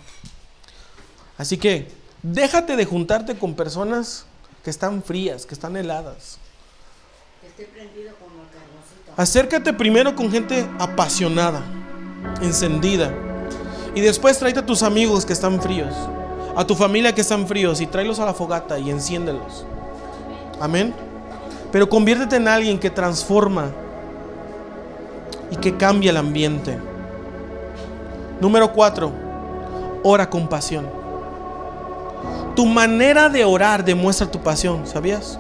Así 1.39 1.57
que 1.57 1.89
déjate 2.23 2.77
de 2.77 2.85
juntarte 2.85 3.39
con 3.39 3.55
personas 3.55 4.27
que 4.63 4.69
están 4.69 5.03
frías, 5.03 5.47
que 5.47 5.55
están 5.55 5.77
heladas. 5.77 6.39
Acércate 9.17 9.73
primero 9.73 10.15
con 10.15 10.31
gente 10.31 10.69
apasionada, 10.79 11.63
encendida. 12.43 13.30
Y 13.95 14.01
después 14.01 14.39
tráete 14.39 14.61
a 14.61 14.67
tus 14.67 14.83
amigos 14.83 15.27
que 15.27 15.33
están 15.33 15.61
fríos, 15.61 15.95
a 16.57 16.65
tu 16.65 16.75
familia 16.75 17.15
que 17.15 17.21
están 17.21 17.47
fríos 17.47 17.81
y 17.81 17.87
tráelos 17.87 18.19
a 18.21 18.25
la 18.25 18.35
fogata 18.35 18.79
y 18.79 18.91
enciéndelos. 18.91 19.65
Amén. 20.61 20.95
Pero 21.73 21.89
conviértete 21.89 22.37
en 22.37 22.49
alguien 22.49 22.79
que 22.79 22.91
transforma 22.91 23.71
y 25.51 25.57
que 25.57 25.77
cambia 25.77 26.11
el 26.11 26.17
ambiente. 26.17 26.79
Número 28.41 28.73
cuatro, 28.73 29.13
ora 30.03 30.29
con 30.29 30.49
pasión. 30.49 30.87
Tu 32.55 32.67
manera 32.67 33.29
de 33.29 33.45
orar 33.45 33.85
demuestra 33.85 34.31
tu 34.31 34.41
pasión, 34.41 34.87
¿sabías? 34.87 35.39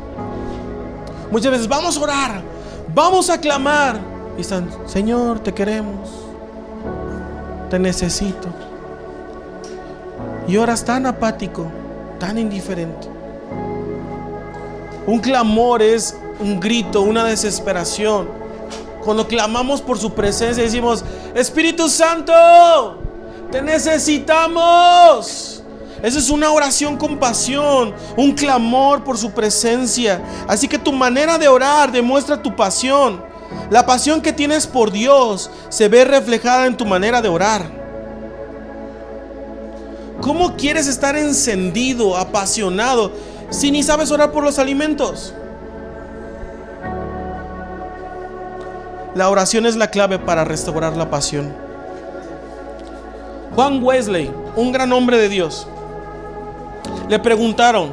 Muchas 1.30 1.52
veces 1.52 1.68
vamos 1.68 1.96
a 1.96 2.00
orar, 2.00 2.42
vamos 2.94 3.30
a 3.30 3.40
clamar. 3.40 4.00
Y 4.36 4.40
están, 4.40 4.68
Señor, 4.86 5.40
te 5.40 5.52
queremos, 5.52 6.08
te 7.70 7.78
necesito. 7.78 8.48
Y 10.46 10.58
oras 10.58 10.84
tan 10.84 11.06
apático, 11.06 11.64
tan 12.18 12.36
indiferente. 12.36 13.08
Un 15.06 15.20
clamor 15.20 15.80
es 15.80 16.14
un 16.40 16.60
grito, 16.60 17.00
una 17.02 17.24
desesperación. 17.24 18.28
Cuando 19.02 19.26
clamamos 19.26 19.80
por 19.80 19.98
su 19.98 20.12
presencia 20.12 20.62
decimos, 20.62 21.02
Espíritu 21.34 21.88
Santo, 21.88 22.98
te 23.50 23.62
necesitamos. 23.62 25.62
Esa 26.02 26.18
es 26.18 26.30
una 26.30 26.50
oración 26.50 26.96
con 26.96 27.18
pasión, 27.18 27.92
un 28.16 28.32
clamor 28.32 29.04
por 29.04 29.18
su 29.18 29.32
presencia. 29.32 30.22
Así 30.48 30.66
que 30.66 30.78
tu 30.78 30.92
manera 30.92 31.36
de 31.38 31.48
orar 31.48 31.92
demuestra 31.92 32.42
tu 32.42 32.56
pasión. 32.56 33.29
La 33.70 33.86
pasión 33.86 34.20
que 34.20 34.32
tienes 34.32 34.66
por 34.66 34.90
Dios 34.90 35.50
se 35.68 35.88
ve 35.88 36.04
reflejada 36.04 36.66
en 36.66 36.76
tu 36.76 36.84
manera 36.84 37.22
de 37.22 37.28
orar. 37.28 37.80
¿Cómo 40.20 40.56
quieres 40.56 40.86
estar 40.86 41.16
encendido, 41.16 42.16
apasionado, 42.16 43.12
si 43.48 43.70
ni 43.70 43.82
sabes 43.82 44.10
orar 44.10 44.32
por 44.32 44.44
los 44.44 44.58
alimentos? 44.58 45.34
La 49.14 49.28
oración 49.28 49.66
es 49.66 49.76
la 49.76 49.90
clave 49.90 50.18
para 50.18 50.44
restaurar 50.44 50.96
la 50.96 51.10
pasión. 51.10 51.52
Juan 53.54 53.82
Wesley, 53.82 54.30
un 54.54 54.72
gran 54.72 54.92
hombre 54.92 55.18
de 55.18 55.28
Dios, 55.28 55.66
le 57.08 57.18
preguntaron 57.18 57.92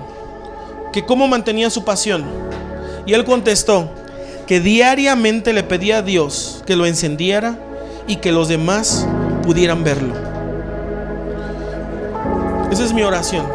que 0.93 1.05
cómo 1.05 1.27
mantenía 1.27 1.69
su 1.69 1.83
pasión. 1.83 2.25
Y 3.05 3.13
él 3.13 3.25
contestó 3.25 3.89
que 4.47 4.61
diariamente 4.61 5.51
le 5.51 5.63
pedía 5.63 5.97
a 5.97 6.01
Dios 6.01 6.63
que 6.65 6.77
lo 6.77 6.85
encendiera 6.85 7.59
y 8.07 8.15
que 8.15 8.31
los 8.31 8.47
demás 8.47 9.05
pudieran 9.43 9.83
verlo. 9.83 10.13
Esa 12.71 12.85
es 12.85 12.93
mi 12.93 13.03
oración. 13.03 13.45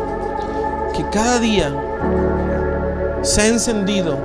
Que 0.94 1.04
cada 1.10 1.40
día 1.40 1.74
sea 3.22 3.46
encendido 3.46 4.18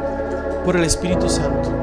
por 0.66 0.76
el 0.76 0.84
Espíritu 0.84 1.30
Santo. 1.30 1.77